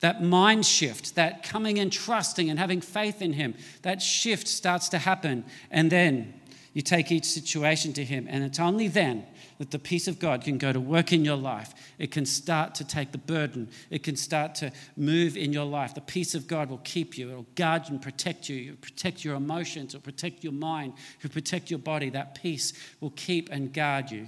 That 0.02 0.22
mind 0.22 0.66
shift, 0.66 1.14
that 1.14 1.44
coming 1.44 1.78
and 1.78 1.92
trusting 1.92 2.50
and 2.50 2.58
having 2.58 2.80
faith 2.80 3.22
in 3.22 3.32
Him, 3.32 3.54
that 3.82 4.02
shift 4.02 4.48
starts 4.48 4.88
to 4.90 4.98
happen. 4.98 5.44
And 5.70 5.90
then 5.90 6.34
you 6.74 6.82
take 6.82 7.12
each 7.12 7.24
situation 7.24 7.92
to 7.94 8.04
Him. 8.04 8.26
And 8.28 8.42
it's 8.42 8.58
only 8.58 8.88
then 8.88 9.24
that 9.58 9.70
the 9.70 9.78
peace 9.78 10.08
of 10.08 10.18
God 10.18 10.42
can 10.42 10.58
go 10.58 10.72
to 10.72 10.80
work 10.80 11.12
in 11.12 11.24
your 11.24 11.36
life. 11.36 11.72
It 12.00 12.10
can 12.10 12.26
start 12.26 12.74
to 12.76 12.84
take 12.84 13.12
the 13.12 13.18
burden. 13.18 13.70
It 13.90 14.02
can 14.02 14.16
start 14.16 14.56
to 14.56 14.72
move 14.96 15.36
in 15.36 15.52
your 15.52 15.66
life. 15.66 15.94
The 15.94 16.00
peace 16.00 16.34
of 16.34 16.48
God 16.48 16.68
will 16.68 16.78
keep 16.78 17.16
you. 17.16 17.30
It'll 17.30 17.46
guard 17.54 17.84
and 17.88 18.02
protect 18.02 18.48
you. 18.48 18.72
It'll 18.72 18.80
protect 18.80 19.24
your 19.24 19.36
emotions. 19.36 19.94
It'll 19.94 20.02
protect 20.02 20.42
your 20.42 20.52
mind. 20.52 20.94
It'll 21.20 21.32
protect 21.32 21.70
your 21.70 21.78
body. 21.78 22.10
That 22.10 22.34
peace 22.34 22.72
will 23.00 23.12
keep 23.14 23.50
and 23.52 23.72
guard 23.72 24.10
you. 24.10 24.26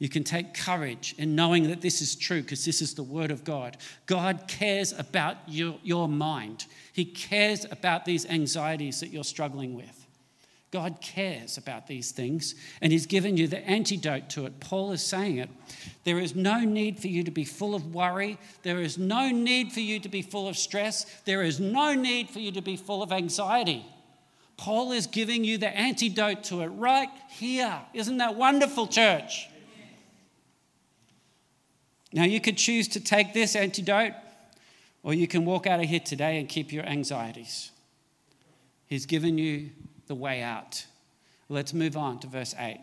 You 0.00 0.08
can 0.08 0.24
take 0.24 0.54
courage 0.54 1.14
in 1.18 1.36
knowing 1.36 1.68
that 1.68 1.82
this 1.82 2.00
is 2.00 2.16
true 2.16 2.40
because 2.40 2.64
this 2.64 2.80
is 2.80 2.94
the 2.94 3.02
Word 3.02 3.30
of 3.30 3.44
God. 3.44 3.76
God 4.06 4.44
cares 4.48 4.98
about 4.98 5.36
your, 5.46 5.76
your 5.82 6.08
mind, 6.08 6.64
He 6.92 7.04
cares 7.04 7.66
about 7.70 8.06
these 8.06 8.26
anxieties 8.26 9.00
that 9.00 9.08
you're 9.08 9.22
struggling 9.22 9.74
with. 9.74 10.06
God 10.70 11.00
cares 11.02 11.58
about 11.58 11.86
these 11.86 12.12
things 12.12 12.54
and 12.80 12.92
He's 12.92 13.04
given 13.04 13.36
you 13.36 13.46
the 13.46 13.58
antidote 13.68 14.30
to 14.30 14.46
it. 14.46 14.58
Paul 14.58 14.92
is 14.92 15.04
saying 15.04 15.36
it. 15.36 15.50
There 16.04 16.18
is 16.18 16.34
no 16.34 16.60
need 16.60 16.98
for 16.98 17.08
you 17.08 17.22
to 17.24 17.30
be 17.30 17.44
full 17.44 17.74
of 17.74 17.94
worry. 17.94 18.38
There 18.62 18.80
is 18.80 18.96
no 18.96 19.30
need 19.30 19.70
for 19.70 19.80
you 19.80 20.00
to 20.00 20.08
be 20.08 20.22
full 20.22 20.48
of 20.48 20.56
stress. 20.56 21.04
There 21.26 21.42
is 21.42 21.60
no 21.60 21.92
need 21.92 22.30
for 22.30 22.38
you 22.38 22.52
to 22.52 22.62
be 22.62 22.76
full 22.76 23.02
of 23.02 23.12
anxiety. 23.12 23.84
Paul 24.56 24.92
is 24.92 25.06
giving 25.06 25.44
you 25.44 25.58
the 25.58 25.68
antidote 25.68 26.44
to 26.44 26.62
it 26.62 26.68
right 26.68 27.10
here. 27.28 27.80
Isn't 27.92 28.18
that 28.18 28.36
wonderful, 28.36 28.86
church? 28.86 29.49
Now, 32.12 32.24
you 32.24 32.40
could 32.40 32.56
choose 32.56 32.88
to 32.88 33.00
take 33.00 33.32
this 33.32 33.54
antidote, 33.54 34.12
or 35.02 35.14
you 35.14 35.28
can 35.28 35.44
walk 35.44 35.66
out 35.66 35.80
of 35.80 35.86
here 35.86 36.00
today 36.00 36.38
and 36.38 36.48
keep 36.48 36.72
your 36.72 36.84
anxieties. 36.84 37.70
He's 38.86 39.06
given 39.06 39.38
you 39.38 39.70
the 40.08 40.14
way 40.14 40.42
out. 40.42 40.84
Let's 41.48 41.72
move 41.72 41.96
on 41.96 42.18
to 42.20 42.26
verse 42.26 42.54
8. 42.58 42.80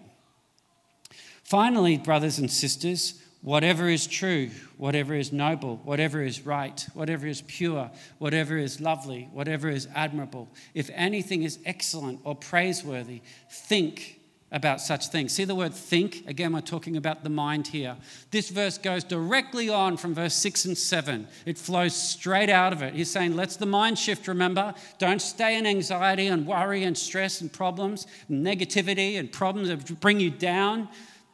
Finally, 1.43 1.97
brothers 1.97 2.39
and 2.39 2.49
sisters, 2.49 3.21
whatever 3.41 3.87
is 3.87 4.07
true, 4.07 4.49
whatever 4.77 5.13
is 5.13 5.31
noble, 5.31 5.77
whatever 5.83 6.21
is 6.21 6.45
right, 6.45 6.85
whatever 6.93 7.27
is 7.27 7.41
pure, 7.43 7.89
whatever 8.17 8.57
is 8.57 8.81
lovely, 8.81 9.29
whatever 9.31 9.69
is 9.69 9.87
admirable, 9.95 10.49
if 10.73 10.89
anything 10.93 11.43
is 11.43 11.59
excellent 11.65 12.19
or 12.23 12.35
praiseworthy, 12.35 13.21
think 13.49 14.16
about 14.51 14.79
such 14.79 15.07
things. 15.07 15.33
See 15.33 15.43
the 15.43 15.55
word 15.55 15.73
think? 15.73 16.23
Again, 16.25 16.53
we're 16.53 16.61
talking 16.61 16.95
about 16.95 17.23
the 17.23 17.29
mind 17.29 17.67
here. 17.67 17.97
This 18.31 18.49
verse 18.49 18.77
goes 18.77 19.03
directly 19.03 19.69
on 19.69 19.97
from 19.97 20.13
verse 20.13 20.35
6 20.35 20.65
and 20.65 20.77
7. 20.77 21.27
It 21.45 21.57
flows 21.57 21.95
straight 21.95 22.49
out 22.49 22.71
of 22.71 22.81
it. 22.81 22.93
He's 22.93 23.11
saying, 23.11 23.35
let's 23.35 23.57
the 23.57 23.65
mind 23.65 23.99
shift, 23.99 24.27
remember. 24.27 24.73
Don't 24.99 25.21
stay 25.21 25.57
in 25.57 25.65
anxiety 25.65 26.27
and 26.27 26.47
worry 26.47 26.83
and 26.83 26.97
stress 26.97 27.41
and 27.41 27.51
problems, 27.51 28.07
negativity 28.31 29.19
and 29.19 29.31
problems 29.31 29.67
that 29.67 29.99
bring 29.99 30.19
you 30.19 30.29
down. 30.29 30.87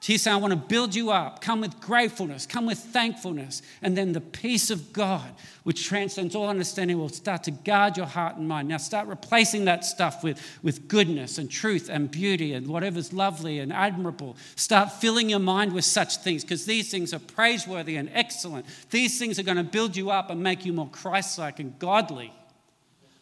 He's 0.05 0.21
saying, 0.21 0.35
I 0.35 0.39
want 0.39 0.51
to 0.51 0.57
build 0.57 0.93
you 0.93 1.11
up. 1.11 1.39
Come 1.39 1.61
with 1.61 1.79
gratefulness, 1.79 2.45
come 2.45 2.65
with 2.65 2.77
thankfulness. 2.77 3.61
And 3.81 3.97
then 3.97 4.11
the 4.11 4.19
peace 4.19 4.69
of 4.69 4.91
God, 4.91 5.31
which 5.63 5.85
transcends 5.85 6.35
all 6.35 6.49
understanding, 6.49 6.97
will 6.97 7.07
start 7.07 7.43
to 7.45 7.51
guard 7.51 7.95
your 7.95 8.05
heart 8.05 8.35
and 8.35 8.45
mind. 8.45 8.67
Now 8.67 8.77
start 8.77 9.07
replacing 9.07 9.63
that 9.65 9.85
stuff 9.85 10.21
with, 10.21 10.41
with 10.61 10.89
goodness 10.89 11.37
and 11.37 11.49
truth 11.49 11.89
and 11.89 12.11
beauty 12.11 12.51
and 12.51 12.67
whatever's 12.67 13.13
lovely 13.13 13.59
and 13.59 13.71
admirable. 13.71 14.35
Start 14.57 14.91
filling 14.91 15.29
your 15.29 15.39
mind 15.39 15.71
with 15.71 15.85
such 15.85 16.17
things 16.17 16.43
because 16.43 16.65
these 16.65 16.91
things 16.91 17.13
are 17.13 17.19
praiseworthy 17.19 17.95
and 17.95 18.09
excellent. 18.13 18.65
These 18.91 19.17
things 19.17 19.39
are 19.39 19.43
going 19.43 19.55
to 19.55 19.63
build 19.63 19.95
you 19.95 20.09
up 20.11 20.29
and 20.29 20.43
make 20.43 20.65
you 20.65 20.73
more 20.73 20.89
Christ 20.89 21.39
like 21.39 21.59
and 21.59 21.79
godly. 21.79 22.33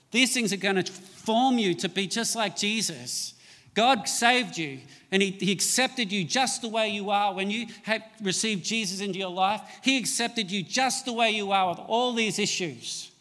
These 0.09 0.33
things 0.33 0.51
are 0.51 0.57
going 0.57 0.83
to 0.83 0.91
form 0.91 1.59
you 1.59 1.75
to 1.75 1.89
be 1.89 2.07
just 2.07 2.35
like 2.35 2.57
Jesus. 2.57 3.35
God 3.73 4.07
saved 4.07 4.57
you 4.57 4.79
and 5.12 5.21
he, 5.21 5.31
he, 5.31 5.51
accepted 5.51 6.12
you 6.12 6.23
just 6.23 6.62
the 6.62 6.67
way 6.67 6.89
you 6.89 7.10
are. 7.10 7.34
When 7.34 7.49
you 7.49 7.67
had 7.84 8.03
received 8.21 8.65
Jesus 8.65 9.01
into 9.01 9.19
your 9.19 9.31
life, 9.31 9.62
He 9.81 9.97
accepted 9.97 10.51
you 10.51 10.63
just 10.63 11.05
the 11.05 11.13
way 11.13 11.31
you 11.31 11.51
are 11.51 11.69
with 11.69 11.79
all 11.79 12.13
these 12.13 12.39
issues. 12.39 13.12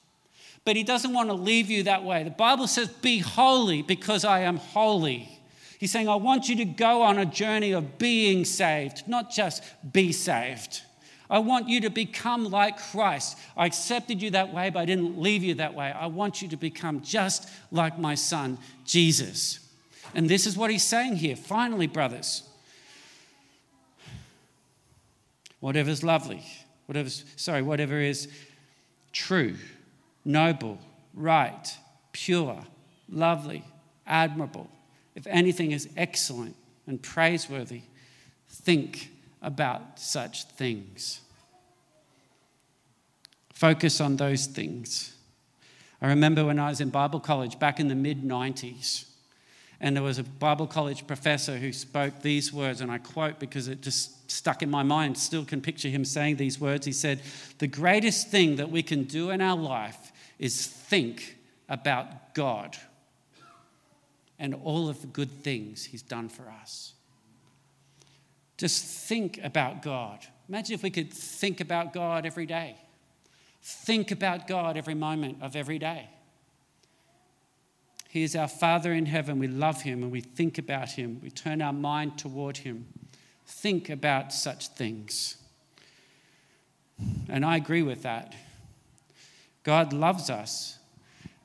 But 0.65 0.77
He 0.77 0.83
doesn't 0.83 1.13
want 1.13 1.29
to 1.29 1.35
leave 1.35 1.71
you 1.71 1.85
that 1.85 2.05
way. 2.05 2.25
The 2.25 2.31
Bible 2.31 2.67
says, 2.67 2.89
Be 2.89 3.19
holy 3.19 3.83
because 3.83 4.25
I 4.25 4.41
am 4.41 4.57
holy. 4.57 5.41
He's 5.79 5.91
saying, 5.91 6.09
I 6.09 6.17
want 6.17 6.49
you 6.49 6.57
to 6.57 6.65
go 6.65 7.03
on 7.03 7.19
a 7.19 7.25
journey 7.25 7.73
of 7.73 7.99
being 7.99 8.45
saved, 8.45 9.09
not 9.09 9.31
just 9.31 9.63
be 9.93 10.13
saved. 10.13 10.83
I 11.31 11.39
want 11.39 11.69
you 11.69 11.81
to 11.83 11.91
become 11.91 12.45
like 12.45 12.77
Christ. 12.77 13.39
I 13.57 13.67
accepted 13.67 14.21
you 14.21 14.31
that 14.33 14.53
way, 14.53 14.71
but 14.71 14.81
I 14.81 14.85
didn't 14.85 15.19
leave 15.19 15.45
you 15.45 15.55
that 15.55 15.75
way. 15.75 15.91
I 15.91 16.07
want 16.07 16.43
you 16.43 16.49
to 16.49 16.57
become 16.57 17.03
just 17.03 17.49
like 17.71 17.99
my 17.99 18.17
son, 18.17 18.59
Jesus. 18.85 19.61
And 20.15 20.29
this 20.29 20.47
is 20.47 20.57
what 20.57 20.71
he's 20.71 20.83
saying 20.83 21.17
here. 21.17 21.37
Finally, 21.37 21.87
brothers, 21.87 22.43
whatever 25.61 25.91
is 25.91 26.03
lovely, 26.03 26.45
whatever's, 26.87 27.25
sorry, 27.37 27.63
whatever 27.63 28.01
is 28.01 28.29
true, 29.13 29.57
noble, 30.25 30.79
right, 31.15 31.77
pure, 32.13 32.65
lovely, 33.09 33.65
admirable, 34.07 34.69
if 35.15 35.27
anything 35.27 35.73
is 35.73 35.89
excellent 35.97 36.57
and 36.87 37.01
praiseworthy, 37.03 37.83
think 38.49 39.11
about 39.43 39.99
such 39.99 40.45
things. 40.45 41.21
Focus 43.53 44.01
on 44.01 44.17
those 44.17 44.47
things. 44.47 45.15
I 46.03 46.09
remember 46.09 46.47
when 46.47 46.59
I 46.59 46.71
was 46.71 46.81
in 46.81 46.89
Bible 46.89 47.21
college 47.21 47.59
back 47.59 47.79
in 47.79 47.89
the 47.89 47.95
mid 47.95 48.23
90s 48.23 49.10
and 49.81 49.97
there 49.97 50.03
was 50.03 50.19
a 50.19 50.25
Bible 50.25 50.67
college 50.67 51.07
professor 51.07 51.57
who 51.57 51.73
spoke 51.73 52.21
these 52.21 52.53
words, 52.53 52.81
and 52.81 52.91
I 52.91 52.99
quote 52.99 53.39
because 53.39 53.67
it 53.67 53.81
just 53.81 54.31
stuck 54.31 54.63
in 54.63 54.71
my 54.71 54.83
mind, 54.83 55.17
still 55.17 55.45
can 55.45 55.61
picture 55.61 55.89
him 55.89 56.05
saying 56.05 56.37
these 56.37 56.61
words. 56.61 56.85
He 56.85 56.93
said, 56.93 57.21
The 57.59 57.67
greatest 57.67 58.29
thing 58.29 58.57
that 58.57 58.71
we 58.71 58.83
can 58.83 59.05
do 59.05 59.31
in 59.31 59.41
our 59.41 59.57
life 59.57 60.13
is 60.39 60.67
think 60.67 61.39
about 61.69 62.35
God 62.35 62.77
and 64.39 64.55
all 64.55 64.89
of 64.89 65.01
the 65.01 65.07
good 65.07 65.31
things 65.31 65.85
He's 65.85 66.03
done 66.03 66.29
for 66.29 66.51
us. 66.63 66.95
Just 68.57 68.85
think 68.85 69.39
about 69.43 69.83
God. 69.83 70.21
Imagine 70.49 70.75
if 70.75 70.83
we 70.83 70.91
could 70.91 71.13
think 71.13 71.61
about 71.61 71.93
God 71.93 72.27
every 72.27 72.47
day. 72.47 72.77
Think 73.63 74.11
about 74.11 74.47
God 74.47 74.77
every 74.77 74.95
moment 74.95 75.39
of 75.43 75.57
every 75.57 75.79
day. 75.79 76.09
He 78.11 78.25
is 78.25 78.35
our 78.35 78.49
Father 78.49 78.93
in 78.93 79.07
heaven. 79.07 79.39
We 79.39 79.47
love 79.47 79.83
him 79.83 80.03
and 80.03 80.11
we 80.11 80.21
think 80.21 80.59
about 80.59 80.91
him. 80.91 81.21
We 81.23 81.31
turn 81.31 81.63
our 81.63 81.73
mind 81.73 82.19
toward 82.19 82.57
him. 82.57 82.89
Think 83.47 83.89
about 83.89 84.33
such 84.33 84.67
things. 84.67 85.37
And 87.29 87.45
I 87.45 87.57
agree 87.57 87.83
with 87.83 88.03
that. 88.03 88.35
God 89.63 89.93
loves 89.93 90.29
us. 90.29 90.81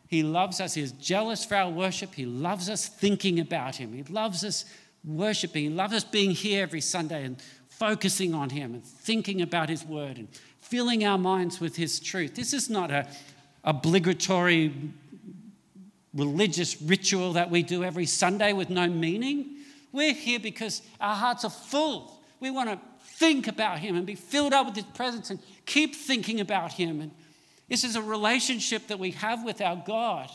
He 0.07 0.23
loves 0.23 0.59
us. 0.59 0.73
He 0.73 0.81
is 0.81 0.91
jealous 0.93 1.45
for 1.45 1.53
our 1.53 1.69
worship. 1.69 2.15
He 2.15 2.25
loves 2.25 2.67
us 2.67 2.87
thinking 2.87 3.39
about 3.39 3.75
him. 3.75 3.93
He 3.93 4.01
loves 4.11 4.43
us 4.43 4.65
worshiping. 5.03 5.65
He 5.65 5.69
loves 5.69 5.93
us 5.93 6.03
being 6.03 6.31
here 6.31 6.63
every 6.63 6.81
Sunday 6.81 7.25
and 7.25 7.39
focusing 7.69 8.33
on 8.33 8.49
him 8.49 8.73
and 8.73 8.83
thinking 8.83 9.39
about 9.39 9.69
his 9.69 9.85
word 9.85 10.17
and 10.17 10.29
filling 10.61 11.05
our 11.05 11.19
minds 11.19 11.59
with 11.59 11.75
his 11.75 11.99
truth. 11.99 12.33
This 12.33 12.53
is 12.53 12.71
not 12.71 12.89
a 12.89 13.07
obligatory 13.65 14.73
religious 16.15 16.81
ritual 16.81 17.33
that 17.33 17.51
we 17.51 17.61
do 17.61 17.83
every 17.83 18.05
Sunday 18.05 18.53
with 18.53 18.69
no 18.69 18.87
meaning. 18.87 19.57
We're 19.91 20.13
here 20.13 20.39
because 20.39 20.81
our 20.99 21.15
hearts 21.15 21.43
are 21.45 21.51
full. 21.51 22.19
We 22.39 22.49
want 22.51 22.69
to 22.69 22.79
think 23.17 23.47
about 23.47 23.79
Him 23.79 23.95
and 23.95 24.05
be 24.05 24.15
filled 24.15 24.53
up 24.53 24.65
with 24.65 24.75
His 24.75 24.85
presence 24.85 25.29
and 25.29 25.39
keep 25.65 25.95
thinking 25.95 26.39
about 26.39 26.73
Him. 26.73 27.01
And 27.01 27.11
this 27.69 27.83
is 27.83 27.95
a 27.95 28.01
relationship 28.01 28.87
that 28.87 28.99
we 28.99 29.11
have 29.11 29.43
with 29.43 29.61
our 29.61 29.81
God. 29.85 30.29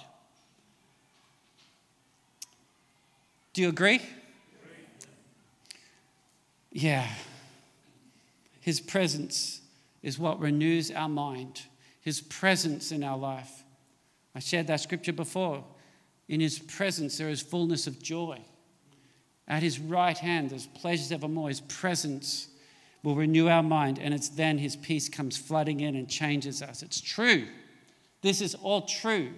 Do 3.52 3.62
you 3.62 3.68
agree? 3.68 4.00
Yeah. 6.72 7.08
His 8.60 8.80
presence 8.80 9.60
is 10.02 10.18
what 10.18 10.38
renews 10.40 10.90
our 10.90 11.08
mind, 11.08 11.62
His 12.00 12.20
presence 12.20 12.92
in 12.92 13.02
our 13.02 13.18
life. 13.18 13.59
I 14.34 14.38
shared 14.38 14.66
that 14.68 14.80
scripture 14.80 15.12
before. 15.12 15.64
In 16.28 16.40
his 16.40 16.58
presence, 16.58 17.18
there 17.18 17.28
is 17.28 17.40
fullness 17.40 17.86
of 17.86 18.00
joy. 18.02 18.40
At 19.48 19.62
his 19.62 19.80
right 19.80 20.16
hand, 20.16 20.50
there's 20.50 20.66
pleasures 20.66 21.10
evermore. 21.10 21.48
His 21.48 21.60
presence 21.62 22.48
will 23.02 23.16
renew 23.16 23.48
our 23.48 23.62
mind, 23.62 23.98
and 23.98 24.14
it's 24.14 24.28
then 24.28 24.58
his 24.58 24.76
peace 24.76 25.08
comes 25.08 25.36
flooding 25.36 25.80
in 25.80 25.96
and 25.96 26.08
changes 26.08 26.62
us. 26.62 26.82
It's 26.82 27.00
true. 27.00 27.46
This 28.22 28.40
is 28.40 28.54
all 28.54 28.82
true. 28.82 29.30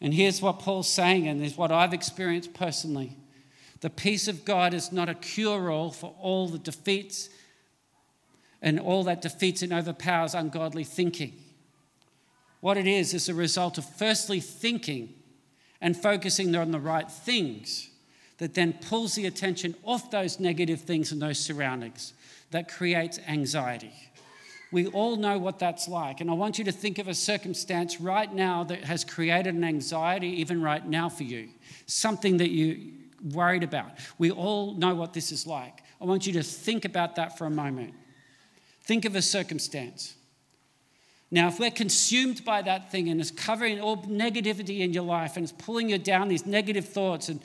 And 0.00 0.14
here's 0.14 0.40
what 0.40 0.60
Paul's 0.60 0.88
saying, 0.88 1.26
and 1.28 1.44
is 1.44 1.56
what 1.56 1.70
I've 1.70 1.92
experienced 1.92 2.54
personally 2.54 3.16
The 3.80 3.90
peace 3.90 4.26
of 4.26 4.44
God 4.44 4.74
is 4.74 4.90
not 4.90 5.08
a 5.08 5.14
cure 5.14 5.70
all 5.70 5.90
for 5.90 6.14
all 6.20 6.48
the 6.48 6.58
defeats 6.58 7.28
and 8.62 8.80
all 8.80 9.04
that 9.04 9.22
defeats 9.22 9.62
and 9.62 9.72
overpowers 9.72 10.34
ungodly 10.34 10.84
thinking. 10.84 11.32
What 12.60 12.76
it 12.76 12.86
is, 12.86 13.14
is 13.14 13.28
a 13.28 13.34
result 13.34 13.78
of 13.78 13.84
firstly 13.84 14.40
thinking 14.40 15.14
and 15.80 15.96
focusing 15.96 16.54
on 16.56 16.72
the 16.72 16.80
right 16.80 17.10
things 17.10 17.90
that 18.38 18.54
then 18.54 18.72
pulls 18.72 19.14
the 19.14 19.26
attention 19.26 19.74
off 19.84 20.10
those 20.10 20.40
negative 20.40 20.80
things 20.80 21.12
and 21.12 21.22
those 21.22 21.38
surroundings 21.38 22.14
that 22.50 22.68
creates 22.68 23.18
anxiety. 23.28 23.92
We 24.70 24.86
all 24.86 25.16
know 25.16 25.38
what 25.38 25.58
that's 25.58 25.88
like. 25.88 26.20
And 26.20 26.30
I 26.30 26.34
want 26.34 26.58
you 26.58 26.64
to 26.64 26.72
think 26.72 26.98
of 26.98 27.08
a 27.08 27.14
circumstance 27.14 28.00
right 28.00 28.32
now 28.32 28.64
that 28.64 28.84
has 28.84 29.04
created 29.04 29.54
an 29.54 29.64
anxiety, 29.64 30.28
even 30.40 30.60
right 30.60 30.86
now 30.86 31.08
for 31.08 31.22
you, 31.22 31.48
something 31.86 32.36
that 32.38 32.50
you're 32.50 32.76
worried 33.32 33.62
about. 33.62 33.92
We 34.18 34.30
all 34.30 34.74
know 34.74 34.94
what 34.94 35.14
this 35.14 35.32
is 35.32 35.46
like. 35.46 35.82
I 36.00 36.04
want 36.04 36.26
you 36.26 36.32
to 36.34 36.42
think 36.42 36.84
about 36.84 37.16
that 37.16 37.38
for 37.38 37.46
a 37.46 37.50
moment. 37.50 37.94
Think 38.88 39.04
of 39.04 39.14
a 39.14 39.20
circumstance. 39.20 40.14
Now, 41.30 41.48
if 41.48 41.60
we're 41.60 41.70
consumed 41.70 42.42
by 42.42 42.62
that 42.62 42.90
thing 42.90 43.10
and 43.10 43.20
it's 43.20 43.30
covering 43.30 43.82
all 43.82 43.98
negativity 43.98 44.80
in 44.80 44.94
your 44.94 45.02
life 45.02 45.36
and 45.36 45.44
it's 45.44 45.52
pulling 45.52 45.90
you 45.90 45.98
down, 45.98 46.28
these 46.28 46.46
negative 46.46 46.88
thoughts, 46.88 47.28
and 47.28 47.38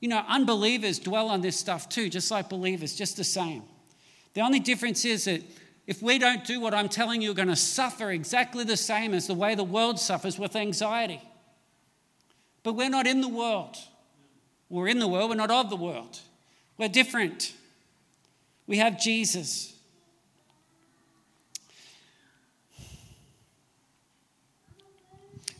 you 0.00 0.08
know, 0.08 0.20
unbelievers 0.26 0.98
dwell 0.98 1.28
on 1.28 1.42
this 1.42 1.56
stuff 1.56 1.88
too, 1.88 2.08
just 2.08 2.28
like 2.32 2.48
believers, 2.48 2.96
just 2.96 3.16
the 3.16 3.22
same. 3.22 3.62
The 4.34 4.40
only 4.40 4.58
difference 4.58 5.04
is 5.04 5.26
that 5.26 5.42
if 5.86 6.02
we 6.02 6.18
don't 6.18 6.44
do 6.44 6.58
what 6.58 6.74
I'm 6.74 6.88
telling 6.88 7.22
you, 7.22 7.26
you're 7.26 7.36
going 7.36 7.46
to 7.46 7.54
suffer 7.56 8.10
exactly 8.10 8.64
the 8.64 8.76
same 8.76 9.14
as 9.14 9.28
the 9.28 9.34
way 9.34 9.54
the 9.54 9.62
world 9.62 10.00
suffers 10.00 10.40
with 10.40 10.56
anxiety. 10.56 11.22
But 12.64 12.72
we're 12.72 12.90
not 12.90 13.06
in 13.06 13.20
the 13.20 13.28
world. 13.28 13.76
We're 14.68 14.88
in 14.88 14.98
the 14.98 15.08
world, 15.08 15.30
we're 15.30 15.36
not 15.36 15.52
of 15.52 15.70
the 15.70 15.76
world. 15.76 16.18
We're 16.76 16.88
different. 16.88 17.54
We 18.66 18.78
have 18.78 19.00
Jesus. 19.00 19.77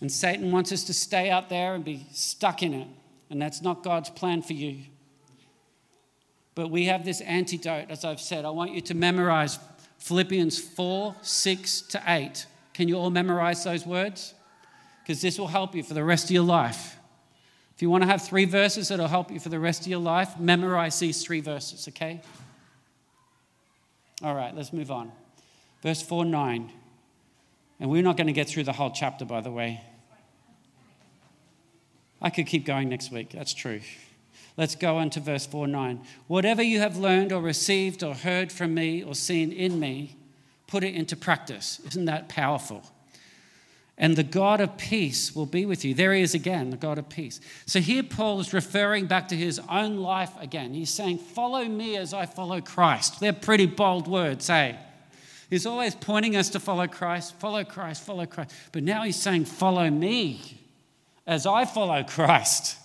And 0.00 0.10
Satan 0.10 0.52
wants 0.52 0.72
us 0.72 0.84
to 0.84 0.94
stay 0.94 1.30
out 1.30 1.48
there 1.48 1.74
and 1.74 1.84
be 1.84 2.06
stuck 2.12 2.62
in 2.62 2.72
it. 2.72 2.88
And 3.30 3.42
that's 3.42 3.62
not 3.62 3.82
God's 3.82 4.10
plan 4.10 4.42
for 4.42 4.52
you. 4.52 4.84
But 6.54 6.70
we 6.70 6.86
have 6.86 7.04
this 7.04 7.20
antidote, 7.20 7.86
as 7.88 8.04
I've 8.04 8.20
said. 8.20 8.44
I 8.44 8.50
want 8.50 8.72
you 8.72 8.80
to 8.82 8.94
memorize 8.94 9.58
Philippians 9.98 10.58
4, 10.58 11.16
6 11.20 11.80
to 11.82 12.02
8. 12.06 12.46
Can 12.74 12.88
you 12.88 12.96
all 12.96 13.10
memorize 13.10 13.64
those 13.64 13.84
words? 13.84 14.34
Because 15.02 15.20
this 15.20 15.38
will 15.38 15.48
help 15.48 15.74
you 15.74 15.82
for 15.82 15.94
the 15.94 16.04
rest 16.04 16.24
of 16.26 16.30
your 16.30 16.44
life. 16.44 16.96
If 17.74 17.82
you 17.82 17.90
want 17.90 18.02
to 18.02 18.08
have 18.08 18.22
three 18.22 18.44
verses 18.44 18.88
that'll 18.88 19.06
help 19.06 19.30
you 19.30 19.38
for 19.38 19.50
the 19.50 19.60
rest 19.60 19.82
of 19.82 19.86
your 19.86 20.00
life, 20.00 20.38
memorize 20.38 20.98
these 20.98 21.22
three 21.22 21.40
verses, 21.40 21.86
okay? 21.88 22.20
All 24.22 24.34
right, 24.34 24.54
let's 24.54 24.72
move 24.72 24.90
on. 24.90 25.12
Verse 25.82 26.02
4 26.02 26.24
9. 26.24 26.72
And 27.80 27.90
we're 27.90 28.02
not 28.02 28.16
going 28.16 28.26
to 28.26 28.32
get 28.32 28.48
through 28.48 28.64
the 28.64 28.72
whole 28.72 28.90
chapter, 28.90 29.24
by 29.24 29.40
the 29.40 29.50
way. 29.52 29.80
I 32.20 32.30
could 32.30 32.46
keep 32.46 32.64
going 32.64 32.88
next 32.88 33.12
week, 33.12 33.30
that's 33.30 33.54
true. 33.54 33.80
Let's 34.56 34.74
go 34.74 34.96
on 34.96 35.10
to 35.10 35.20
verse 35.20 35.46
4 35.46 35.68
9. 35.68 36.00
Whatever 36.26 36.62
you 36.62 36.80
have 36.80 36.96
learned 36.96 37.32
or 37.32 37.40
received 37.40 38.02
or 38.02 38.14
heard 38.14 38.50
from 38.50 38.74
me 38.74 39.04
or 39.04 39.14
seen 39.14 39.52
in 39.52 39.78
me, 39.78 40.16
put 40.66 40.82
it 40.82 40.94
into 40.94 41.16
practice. 41.16 41.80
Isn't 41.86 42.06
that 42.06 42.28
powerful? 42.28 42.82
And 43.96 44.16
the 44.16 44.24
God 44.24 44.60
of 44.60 44.76
peace 44.76 45.34
will 45.34 45.46
be 45.46 45.64
with 45.64 45.84
you. 45.84 45.94
There 45.94 46.12
he 46.12 46.22
is 46.22 46.34
again, 46.34 46.70
the 46.70 46.76
God 46.76 46.98
of 46.98 47.08
peace. 47.08 47.40
So 47.66 47.80
here 47.80 48.02
Paul 48.02 48.40
is 48.40 48.52
referring 48.52 49.06
back 49.06 49.28
to 49.28 49.36
his 49.36 49.60
own 49.68 49.96
life 49.96 50.30
again. 50.40 50.74
He's 50.74 50.90
saying, 50.90 51.18
Follow 51.18 51.64
me 51.64 51.96
as 51.96 52.12
I 52.12 52.26
follow 52.26 52.60
Christ. 52.60 53.20
They're 53.20 53.32
pretty 53.32 53.66
bold 53.66 54.08
words, 54.08 54.48
hey? 54.48 54.78
He's 55.50 55.66
always 55.66 55.94
pointing 55.94 56.36
us 56.36 56.50
to 56.50 56.60
follow 56.60 56.88
Christ, 56.88 57.34
follow 57.38 57.64
Christ, 57.64 58.04
follow 58.04 58.26
Christ. 58.26 58.52
But 58.72 58.82
now 58.82 59.04
he's 59.04 59.16
saying, 59.16 59.44
Follow 59.44 59.88
me 59.88 60.57
as 61.28 61.46
I 61.46 61.66
follow 61.66 62.02
Christ. 62.02 62.76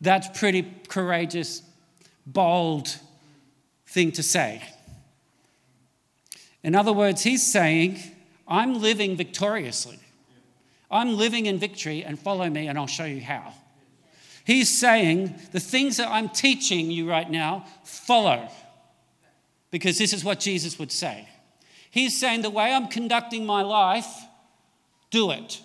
That's 0.00 0.38
pretty 0.38 0.66
courageous, 0.88 1.62
bold 2.26 2.96
thing 3.86 4.10
to 4.12 4.22
say. 4.22 4.62
In 6.64 6.74
other 6.74 6.92
words, 6.92 7.22
he's 7.22 7.46
saying, 7.46 7.98
I'm 8.48 8.80
living 8.80 9.16
victoriously. 9.16 9.98
I'm 10.90 11.18
living 11.18 11.44
in 11.44 11.58
victory, 11.58 12.02
and 12.02 12.18
follow 12.18 12.48
me, 12.48 12.66
and 12.66 12.78
I'll 12.78 12.86
show 12.86 13.04
you 13.04 13.20
how. 13.20 13.52
He's 14.44 14.70
saying, 14.70 15.34
the 15.52 15.60
things 15.60 15.98
that 15.98 16.08
I'm 16.08 16.30
teaching 16.30 16.90
you 16.90 17.08
right 17.08 17.30
now, 17.30 17.66
follow. 17.84 18.48
Because 19.70 19.98
this 19.98 20.14
is 20.14 20.24
what 20.24 20.40
Jesus 20.40 20.78
would 20.78 20.90
say. 20.90 21.28
He's 21.90 22.18
saying, 22.18 22.40
the 22.40 22.50
way 22.50 22.72
I'm 22.72 22.88
conducting 22.88 23.44
my 23.44 23.60
life, 23.60 24.08
do 25.10 25.30
it. 25.32 25.60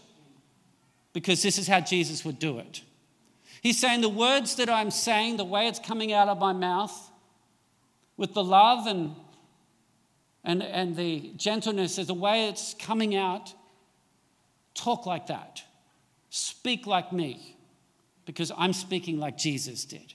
Because 1.14 1.44
this 1.44 1.58
is 1.58 1.68
how 1.68 1.80
Jesus 1.80 2.26
would 2.26 2.40
do 2.40 2.60
it. 2.60 2.82
He's 3.62 3.80
saying 3.80 4.02
the 4.02 4.10
words 4.10 4.56
that 4.56 4.70
I'm 4.70 4.92
saying, 4.92 5.38
the 5.38 5.46
way 5.46 5.68
it's 5.68 5.80
coming 5.80 6.12
out 6.12 6.28
of 6.28 6.40
my 6.40 6.52
mouth, 6.52 6.94
with 8.18 8.34
the 8.34 8.44
love 8.44 8.88
and, 8.88 9.16
and, 10.44 10.62
and 10.62 10.96
the 10.96 11.32
gentleness, 11.38 11.98
is 11.98 12.08
the 12.08 12.14
way 12.14 12.50
it's 12.50 12.74
coming 12.74 13.16
out, 13.16 13.54
talk 14.74 15.06
like 15.06 15.28
that. 15.28 15.64
Speak 16.30 16.86
like 16.88 17.14
me, 17.14 17.56
because 18.26 18.52
I'm 18.58 18.74
speaking 18.74 19.20
like 19.20 19.38
Jesus 19.38 19.86
did. 19.86 20.14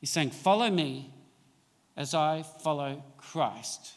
He's 0.00 0.10
saying, 0.10 0.30
Follow 0.30 0.68
me 0.68 1.14
as 1.96 2.14
I 2.14 2.42
follow 2.42 3.02
Christ. 3.16 3.92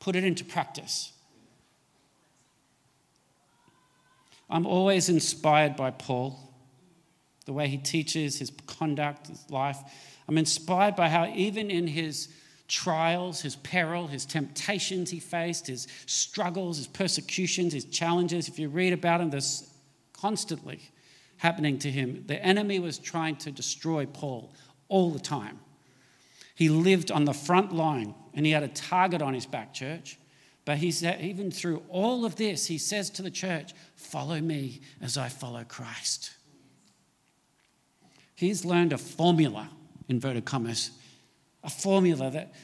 Put 0.00 0.16
it 0.16 0.24
into 0.24 0.44
practice. 0.44 1.12
I'm 4.52 4.66
always 4.66 5.08
inspired 5.08 5.76
by 5.76 5.90
Paul, 5.92 6.38
the 7.46 7.54
way 7.54 7.68
he 7.68 7.78
teaches, 7.78 8.38
his 8.38 8.52
conduct, 8.66 9.28
his 9.28 9.50
life. 9.50 9.78
I'm 10.28 10.36
inspired 10.36 10.94
by 10.94 11.08
how, 11.08 11.26
even 11.34 11.70
in 11.70 11.86
his 11.86 12.28
trials, 12.68 13.40
his 13.40 13.56
peril, 13.56 14.06
his 14.06 14.26
temptations 14.26 15.10
he 15.10 15.20
faced, 15.20 15.68
his 15.68 15.88
struggles, 16.04 16.76
his 16.76 16.86
persecutions, 16.86 17.72
his 17.72 17.86
challenges, 17.86 18.46
if 18.46 18.58
you 18.58 18.68
read 18.68 18.92
about 18.92 19.22
him, 19.22 19.30
there's 19.30 19.70
constantly 20.12 20.80
happening 21.38 21.78
to 21.78 21.90
him. 21.90 22.22
The 22.26 22.40
enemy 22.44 22.78
was 22.78 22.98
trying 22.98 23.36
to 23.36 23.50
destroy 23.50 24.04
Paul 24.04 24.52
all 24.88 25.10
the 25.10 25.18
time. 25.18 25.60
He 26.54 26.68
lived 26.68 27.10
on 27.10 27.24
the 27.24 27.32
front 27.32 27.72
line 27.72 28.14
and 28.34 28.44
he 28.44 28.52
had 28.52 28.62
a 28.62 28.68
target 28.68 29.22
on 29.22 29.32
his 29.32 29.46
back, 29.46 29.72
church. 29.72 30.18
But 30.64 30.78
he 30.78 30.92
said, 30.92 31.20
even 31.20 31.50
through 31.50 31.82
all 31.88 32.24
of 32.24 32.36
this, 32.36 32.66
he 32.66 32.78
says 32.78 33.10
to 33.10 33.22
the 33.22 33.30
church, 33.30 33.72
Follow 33.96 34.40
me 34.40 34.80
as 35.00 35.18
I 35.18 35.28
follow 35.28 35.64
Christ. 35.64 36.32
He's 38.34 38.64
learned 38.64 38.92
a 38.92 38.98
formula, 38.98 39.70
inverted 40.08 40.44
commas, 40.44 40.90
a 41.64 41.70
formula 41.70 42.30
that 42.30 42.54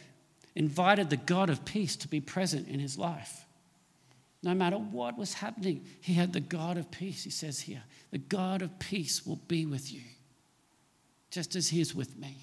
invited 0.55 1.11
the 1.11 1.17
God 1.17 1.51
of 1.51 1.65
peace 1.65 1.97
to 1.97 2.09
be 2.09 2.21
present 2.21 2.69
in 2.69 2.81
his 2.81 2.99
life. 2.99 3.45
No 4.43 4.55
matter 4.55 4.77
what 4.77 5.19
was 5.19 5.35
happening, 5.35 5.85
he 6.01 6.15
had 6.15 6.33
the 6.33 6.41
God 6.41 6.79
of 6.79 6.91
peace, 6.91 7.25
he 7.25 7.31
says 7.31 7.61
here. 7.61 7.83
The 8.13 8.19
God 8.19 8.63
of 8.63 8.79
peace 8.79 9.27
will 9.27 9.41
be 9.49 9.67
with 9.67 9.93
you, 9.93 10.03
just 11.31 11.57
as 11.57 11.69
he 11.69 11.81
is 11.81 11.95
with 11.95 12.17
me. 12.17 12.37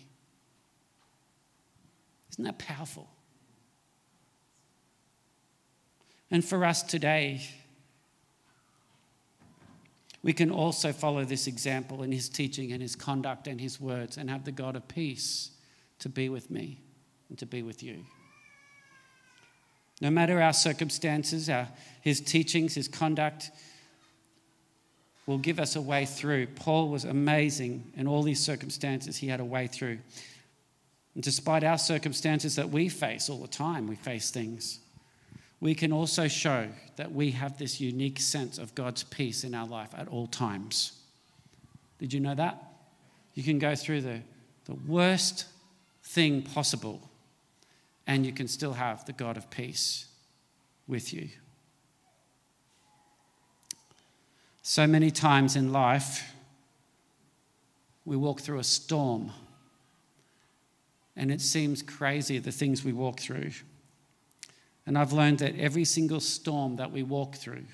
Isn't 2.31 2.43
that 2.43 2.59
powerful? 2.59 3.09
And 6.35 6.43
for 6.43 6.65
us 6.65 6.83
today, 6.83 7.39
we 10.21 10.33
can 10.33 10.51
also 10.51 10.91
follow 10.91 11.23
this 11.23 11.47
example 11.47 12.03
in 12.03 12.11
his 12.11 12.27
teaching 12.27 12.73
and 12.73 12.81
his 12.81 12.93
conduct 12.93 13.47
and 13.47 13.61
his 13.61 13.79
words 13.79 14.17
and 14.17 14.29
have 14.29 14.43
the 14.43 14.51
God 14.51 14.75
of 14.75 14.85
peace 14.89 15.51
to 15.99 16.09
be 16.09 16.27
with 16.27 16.51
me 16.51 16.81
and 17.29 17.37
to 17.37 17.45
be 17.45 17.63
with 17.63 17.81
you. 17.81 18.03
No 20.01 20.09
matter 20.09 20.41
our 20.41 20.51
circumstances, 20.51 21.49
our, 21.49 21.69
his 22.01 22.19
teachings, 22.19 22.75
his 22.75 22.89
conduct 22.89 23.49
will 25.27 25.37
give 25.37 25.57
us 25.57 25.77
a 25.77 25.81
way 25.81 26.05
through. 26.05 26.47
Paul 26.47 26.89
was 26.89 27.05
amazing 27.05 27.93
in 27.95 28.07
all 28.07 28.23
these 28.23 28.43
circumstances, 28.43 29.15
he 29.15 29.27
had 29.27 29.39
a 29.39 29.45
way 29.45 29.67
through. 29.67 29.99
And 31.13 31.23
despite 31.23 31.63
our 31.63 31.77
circumstances 31.77 32.57
that 32.57 32.71
we 32.71 32.89
face 32.89 33.29
all 33.29 33.39
the 33.39 33.47
time, 33.47 33.87
we 33.87 33.95
face 33.95 34.31
things 34.31 34.81
we 35.65 35.73
can 35.73 35.91
also 35.91 36.27
show 36.27 36.67
that 36.95 37.11
we 37.11 37.31
have 37.31 37.57
this 37.57 37.81
unique 37.81 38.19
sense 38.19 38.59
of 38.59 38.75
God's 38.75 39.01
peace 39.01 39.43
in 39.43 39.55
our 39.55 39.65
life 39.65 39.89
at 39.97 40.07
all 40.07 40.27
times. 40.27 40.91
Did 41.97 42.13
you 42.13 42.19
know 42.19 42.35
that? 42.35 42.63
You 43.33 43.41
can 43.41 43.57
go 43.57 43.73
through 43.73 44.01
the, 44.01 44.21
the 44.65 44.75
worst 44.87 45.45
thing 46.03 46.43
possible 46.43 47.09
and 48.05 48.27
you 48.27 48.31
can 48.31 48.47
still 48.47 48.73
have 48.73 49.05
the 49.05 49.13
God 49.13 49.37
of 49.37 49.49
peace 49.49 50.05
with 50.87 51.11
you. 51.11 51.29
So 54.61 54.85
many 54.85 55.09
times 55.09 55.55
in 55.55 55.71
life, 55.71 56.31
we 58.05 58.15
walk 58.15 58.39
through 58.39 58.59
a 58.59 58.63
storm. 58.63 59.31
And 61.15 61.31
it 61.31 61.41
seems 61.41 61.81
crazy 61.81 62.37
the 62.37 62.51
things 62.51 62.85
we 62.85 62.93
walk 62.93 63.19
through. 63.19 63.49
And 64.85 64.97
I've 64.97 65.13
learned 65.13 65.39
that 65.39 65.57
every 65.57 65.85
single 65.85 66.19
storm 66.19 66.75
that 66.75 66.91
we 66.91 67.03
walk 67.03 67.35
through, 67.35 67.65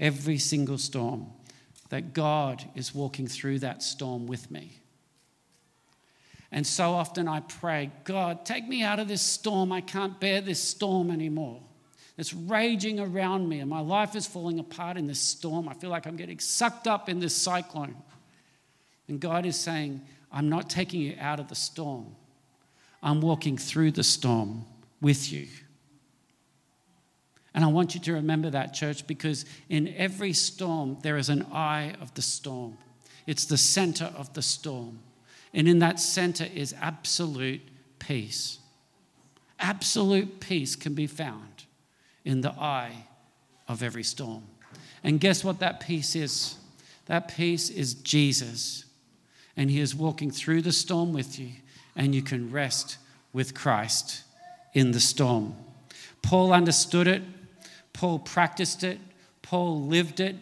every 0.00 0.38
single 0.38 0.78
storm, 0.78 1.26
that 1.90 2.14
God 2.14 2.64
is 2.74 2.94
walking 2.94 3.26
through 3.26 3.60
that 3.60 3.82
storm 3.82 4.26
with 4.26 4.50
me. 4.50 4.78
And 6.50 6.66
so 6.66 6.92
often 6.92 7.28
I 7.28 7.40
pray, 7.40 7.90
God, 8.04 8.46
take 8.46 8.66
me 8.66 8.82
out 8.82 8.98
of 8.98 9.08
this 9.08 9.20
storm. 9.20 9.70
I 9.70 9.82
can't 9.82 10.18
bear 10.18 10.40
this 10.40 10.62
storm 10.62 11.10
anymore. 11.10 11.60
It's 12.16 12.32
raging 12.32 12.98
around 12.98 13.48
me, 13.48 13.60
and 13.60 13.70
my 13.70 13.80
life 13.80 14.16
is 14.16 14.26
falling 14.26 14.58
apart 14.58 14.96
in 14.96 15.06
this 15.06 15.20
storm. 15.20 15.68
I 15.68 15.74
feel 15.74 15.90
like 15.90 16.06
I'm 16.06 16.16
getting 16.16 16.40
sucked 16.40 16.88
up 16.88 17.08
in 17.08 17.20
this 17.20 17.36
cyclone. 17.36 17.94
And 19.06 19.20
God 19.20 19.46
is 19.46 19.56
saying, 19.56 20.00
I'm 20.32 20.48
not 20.48 20.68
taking 20.68 21.00
you 21.00 21.14
out 21.20 21.38
of 21.38 21.48
the 21.48 21.54
storm, 21.54 22.16
I'm 23.02 23.20
walking 23.20 23.56
through 23.56 23.92
the 23.92 24.02
storm 24.02 24.64
with 25.00 25.32
you. 25.32 25.46
And 27.54 27.64
I 27.64 27.68
want 27.68 27.94
you 27.94 28.00
to 28.02 28.12
remember 28.12 28.50
that, 28.50 28.74
church, 28.74 29.06
because 29.06 29.44
in 29.68 29.88
every 29.96 30.32
storm, 30.32 30.98
there 31.02 31.16
is 31.16 31.28
an 31.28 31.46
eye 31.52 31.94
of 32.00 32.14
the 32.14 32.22
storm. 32.22 32.78
It's 33.26 33.46
the 33.46 33.58
center 33.58 34.12
of 34.16 34.32
the 34.34 34.42
storm. 34.42 35.00
And 35.52 35.66
in 35.66 35.80
that 35.80 35.98
center 35.98 36.46
is 36.54 36.74
absolute 36.80 37.62
peace. 37.98 38.58
Absolute 39.58 40.40
peace 40.40 40.76
can 40.76 40.94
be 40.94 41.06
found 41.06 41.64
in 42.24 42.42
the 42.42 42.52
eye 42.52 43.06
of 43.66 43.82
every 43.82 44.04
storm. 44.04 44.44
And 45.02 45.18
guess 45.18 45.42
what 45.42 45.58
that 45.58 45.80
peace 45.80 46.14
is? 46.14 46.56
That 47.06 47.28
peace 47.28 47.70
is 47.70 47.94
Jesus. 47.94 48.84
And 49.56 49.70
he 49.70 49.80
is 49.80 49.94
walking 49.94 50.30
through 50.30 50.62
the 50.62 50.72
storm 50.72 51.12
with 51.12 51.38
you, 51.40 51.50
and 51.96 52.14
you 52.14 52.22
can 52.22 52.52
rest 52.52 52.98
with 53.32 53.54
Christ 53.54 54.22
in 54.74 54.92
the 54.92 55.00
storm. 55.00 55.54
Paul 56.22 56.52
understood 56.52 57.06
it, 57.06 57.22
Paul 57.92 58.18
practiced 58.18 58.84
it, 58.84 58.98
Paul 59.42 59.82
lived 59.82 60.20
it. 60.20 60.36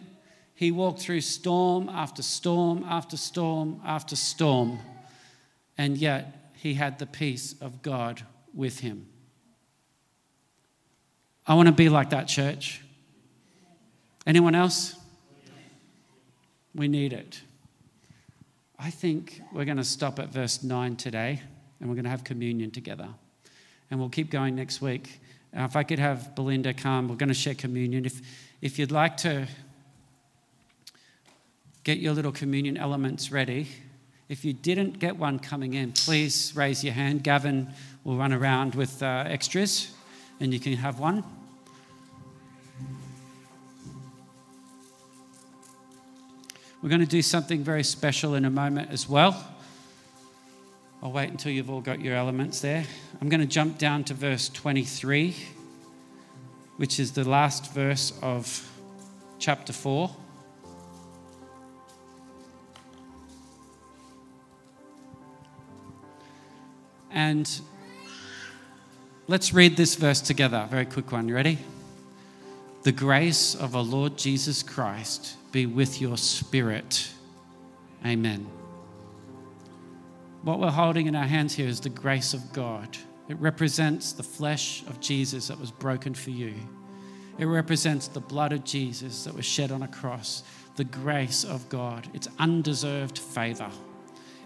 He 0.53 0.71
walked 0.71 0.99
through 0.99 1.21
storm 1.21 1.87
after 1.87 2.23
storm 2.23 2.83
after 2.83 3.15
storm 3.15 3.79
after 3.85 4.15
storm 4.15 4.79
and 5.77 5.97
yet 5.97 6.51
he 6.55 6.73
had 6.73 6.99
the 6.99 7.05
peace 7.05 7.55
of 7.61 7.81
God 7.81 8.23
with 8.53 8.79
him. 8.79 9.07
I 11.45 11.53
want 11.53 11.67
to 11.67 11.73
be 11.73 11.89
like 11.89 12.09
that, 12.09 12.27
church. 12.27 12.81
Anyone 14.25 14.55
else? 14.55 14.95
We 16.75 16.87
need 16.87 17.13
it. 17.13 17.41
I 18.77 18.89
think 18.89 19.41
we're 19.53 19.65
going 19.65 19.77
to 19.77 19.83
stop 19.83 20.19
at 20.19 20.29
verse 20.29 20.63
9 20.63 20.95
today 20.97 21.41
and 21.79 21.89
we're 21.89 21.95
going 21.95 22.03
to 22.03 22.09
have 22.09 22.23
communion 22.23 22.71
together. 22.71 23.09
And 23.89 23.99
we'll 23.99 24.09
keep 24.09 24.29
going 24.29 24.55
next 24.55 24.81
week. 24.81 25.19
Uh, 25.55 25.61
if 25.61 25.75
I 25.75 25.83
could 25.83 25.99
have 25.99 26.35
Belinda 26.35 26.73
come, 26.73 27.07
we're 27.07 27.15
going 27.15 27.29
to 27.29 27.35
share 27.35 27.55
communion. 27.55 28.05
If, 28.05 28.21
if 28.61 28.77
you'd 28.77 28.91
like 28.91 29.17
to 29.17 29.47
get 31.83 31.99
your 31.99 32.13
little 32.13 32.31
communion 32.31 32.77
elements 32.77 33.31
ready, 33.31 33.67
if 34.29 34.43
you 34.43 34.51
didn't 34.51 34.99
get 34.99 35.15
one 35.15 35.39
coming 35.39 35.73
in, 35.73 35.93
please 35.93 36.53
raise 36.55 36.83
your 36.83 36.93
hand. 36.93 37.23
Gavin 37.23 37.69
will 38.03 38.17
run 38.17 38.33
around 38.33 38.75
with 38.75 39.01
uh, 39.01 39.23
extras 39.25 39.93
and 40.39 40.53
you 40.53 40.59
can 40.59 40.73
have 40.73 40.99
one. 40.99 41.23
We're 46.81 46.89
going 46.89 47.01
to 47.01 47.07
do 47.07 47.21
something 47.21 47.63
very 47.63 47.83
special 47.83 48.35
in 48.35 48.45
a 48.45 48.49
moment 48.49 48.91
as 48.91 49.09
well. 49.09 49.56
I'll 51.01 51.11
wait 51.11 51.29
until 51.29 51.51
you've 51.51 51.69
all 51.69 51.81
got 51.81 52.01
your 52.01 52.15
elements 52.15 52.61
there. 52.61 52.83
I'm 53.21 53.29
going 53.29 53.41
to 53.41 53.47
jump 53.47 53.77
down 53.77 54.03
to 54.05 54.13
verse 54.13 54.49
23, 54.49 55.35
which 56.77 56.99
is 56.99 57.11
the 57.11 57.27
last 57.27 57.71
verse 57.71 58.13
of 58.21 58.67
chapter 59.37 59.73
4. 59.73 60.09
And 67.11 67.61
let's 69.27 69.53
read 69.53 69.77
this 69.77 69.95
verse 69.95 70.21
together. 70.21 70.67
Very 70.69 70.85
quick 70.85 71.11
one. 71.11 71.27
You 71.27 71.35
ready? 71.35 71.59
The 72.83 72.91
grace 72.91 73.53
of 73.53 73.75
our 73.75 73.83
Lord 73.83 74.17
Jesus 74.17 74.63
Christ 74.63 75.35
be 75.51 75.65
with 75.65 76.01
your 76.01 76.17
spirit. 76.17 77.09
Amen. 78.05 78.47
What 80.47 80.61
we're 80.61 80.71
holding 80.71 81.07
in 81.07 81.15
our 81.17 81.25
hands 81.25 81.53
here 81.53 81.67
is 81.67 81.81
the 81.81 81.89
grace 81.89 82.33
of 82.33 82.53
God. 82.53 82.97
It 83.27 83.37
represents 83.37 84.13
the 84.13 84.23
flesh 84.23 84.81
of 84.87 85.01
Jesus 85.01 85.49
that 85.49 85.59
was 85.59 85.71
broken 85.71 86.13
for 86.13 86.29
you. 86.29 86.53
It 87.37 87.47
represents 87.47 88.07
the 88.07 88.21
blood 88.21 88.53
of 88.53 88.63
Jesus 88.63 89.25
that 89.25 89.35
was 89.35 89.43
shed 89.43 89.73
on 89.73 89.81
a 89.81 89.89
cross, 89.89 90.43
the 90.77 90.85
grace 90.85 91.43
of 91.43 91.67
God. 91.67 92.07
It's 92.13 92.29
undeserved 92.39 93.19
favor. 93.19 93.69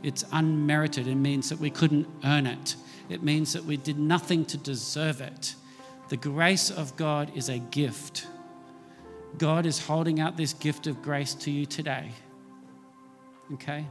It's 0.02 0.26
unmerited. 0.32 1.06
It 1.06 1.14
means 1.14 1.50
that 1.50 1.60
we 1.60 1.70
couldn't 1.70 2.08
earn 2.24 2.48
it, 2.48 2.78
it 3.08 3.22
means 3.22 3.54
that 3.54 3.66
we 3.66 3.78
did 3.78 4.00
nothing 4.00 4.44
to 4.46 4.58
deserve 4.58 5.22
it. 5.22 5.54
The 6.10 6.18
grace 6.18 6.72
of 6.72 6.96
God 6.96 7.32
is 7.36 7.48
a 7.48 7.60
gift. 7.60 8.26
God 9.38 9.68
is 9.68 9.78
holding 9.78 10.20
out 10.20 10.36
this 10.36 10.54
gift 10.54 10.88
of 10.88 11.04
grace 11.04 11.36
to 11.36 11.52
you 11.52 11.68
today. 11.68 12.10
Okay? 13.54 13.86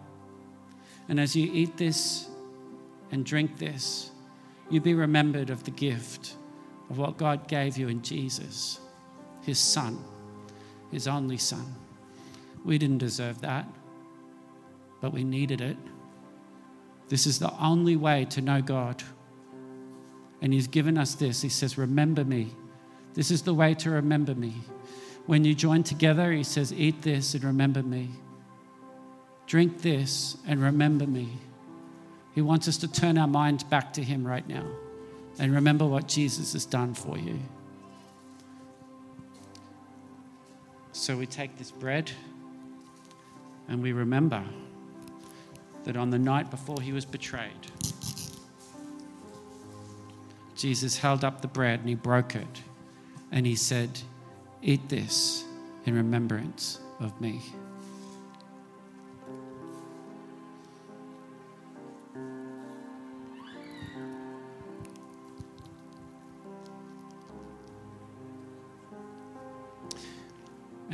And 1.10 1.18
as 1.18 1.34
you 1.34 1.50
eat 1.52 1.76
this 1.76 2.28
and 3.10 3.26
drink 3.26 3.58
this, 3.58 4.12
you 4.70 4.80
be 4.80 4.94
remembered 4.94 5.50
of 5.50 5.64
the 5.64 5.72
gift 5.72 6.36
of 6.88 6.98
what 6.98 7.18
God 7.18 7.48
gave 7.48 7.76
you 7.76 7.88
in 7.88 8.00
Jesus, 8.00 8.78
His 9.42 9.58
Son, 9.58 9.98
His 10.92 11.08
only 11.08 11.36
Son. 11.36 11.74
We 12.64 12.78
didn't 12.78 12.98
deserve 12.98 13.40
that, 13.40 13.66
but 15.00 15.12
we 15.12 15.24
needed 15.24 15.60
it. 15.60 15.76
This 17.08 17.26
is 17.26 17.40
the 17.40 17.52
only 17.58 17.96
way 17.96 18.24
to 18.26 18.40
know 18.40 18.62
God. 18.62 19.02
And 20.40 20.52
He's 20.52 20.68
given 20.68 20.96
us 20.96 21.16
this. 21.16 21.42
He 21.42 21.48
says, 21.48 21.76
Remember 21.76 22.24
me. 22.24 22.54
This 23.14 23.32
is 23.32 23.42
the 23.42 23.52
way 23.52 23.74
to 23.74 23.90
remember 23.90 24.36
me. 24.36 24.54
When 25.26 25.44
you 25.44 25.56
join 25.56 25.82
together, 25.82 26.30
He 26.30 26.44
says, 26.44 26.72
Eat 26.72 27.02
this 27.02 27.34
and 27.34 27.42
remember 27.42 27.82
me. 27.82 28.10
Drink 29.50 29.82
this 29.82 30.36
and 30.46 30.62
remember 30.62 31.08
me. 31.08 31.28
He 32.36 32.40
wants 32.40 32.68
us 32.68 32.76
to 32.76 32.86
turn 32.86 33.18
our 33.18 33.26
mind 33.26 33.68
back 33.68 33.92
to 33.94 34.02
Him 34.04 34.24
right 34.24 34.48
now 34.48 34.64
and 35.40 35.52
remember 35.52 35.84
what 35.84 36.06
Jesus 36.06 36.52
has 36.52 36.64
done 36.64 36.94
for 36.94 37.18
you. 37.18 37.36
So 40.92 41.16
we 41.16 41.26
take 41.26 41.58
this 41.58 41.72
bread 41.72 42.12
and 43.66 43.82
we 43.82 43.90
remember 43.90 44.44
that 45.82 45.96
on 45.96 46.10
the 46.10 46.18
night 46.20 46.48
before 46.48 46.80
he 46.80 46.92
was 46.92 47.04
betrayed, 47.04 47.50
Jesus 50.54 50.96
held 50.96 51.24
up 51.24 51.40
the 51.40 51.48
bread 51.48 51.80
and 51.80 51.88
he 51.88 51.96
broke 51.96 52.36
it 52.36 52.62
and 53.32 53.44
he 53.44 53.56
said, 53.56 53.98
Eat 54.62 54.88
this 54.88 55.44
in 55.86 55.96
remembrance 55.96 56.78
of 57.00 57.20
me. 57.20 57.42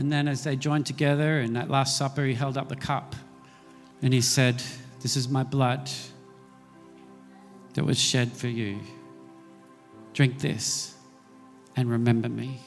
And 0.06 0.12
then, 0.12 0.28
as 0.28 0.44
they 0.44 0.54
joined 0.54 0.86
together 0.86 1.40
in 1.40 1.54
that 1.54 1.68
Last 1.68 1.96
Supper, 1.96 2.24
he 2.24 2.32
held 2.32 2.56
up 2.56 2.68
the 2.68 2.76
cup 2.76 3.16
and 4.02 4.14
he 4.14 4.20
said, 4.20 4.62
This 5.00 5.16
is 5.16 5.28
my 5.28 5.42
blood 5.42 5.90
that 7.74 7.84
was 7.84 7.98
shed 7.98 8.30
for 8.30 8.46
you. 8.46 8.78
Drink 10.12 10.38
this 10.38 10.94
and 11.74 11.90
remember 11.90 12.28
me. 12.28 12.60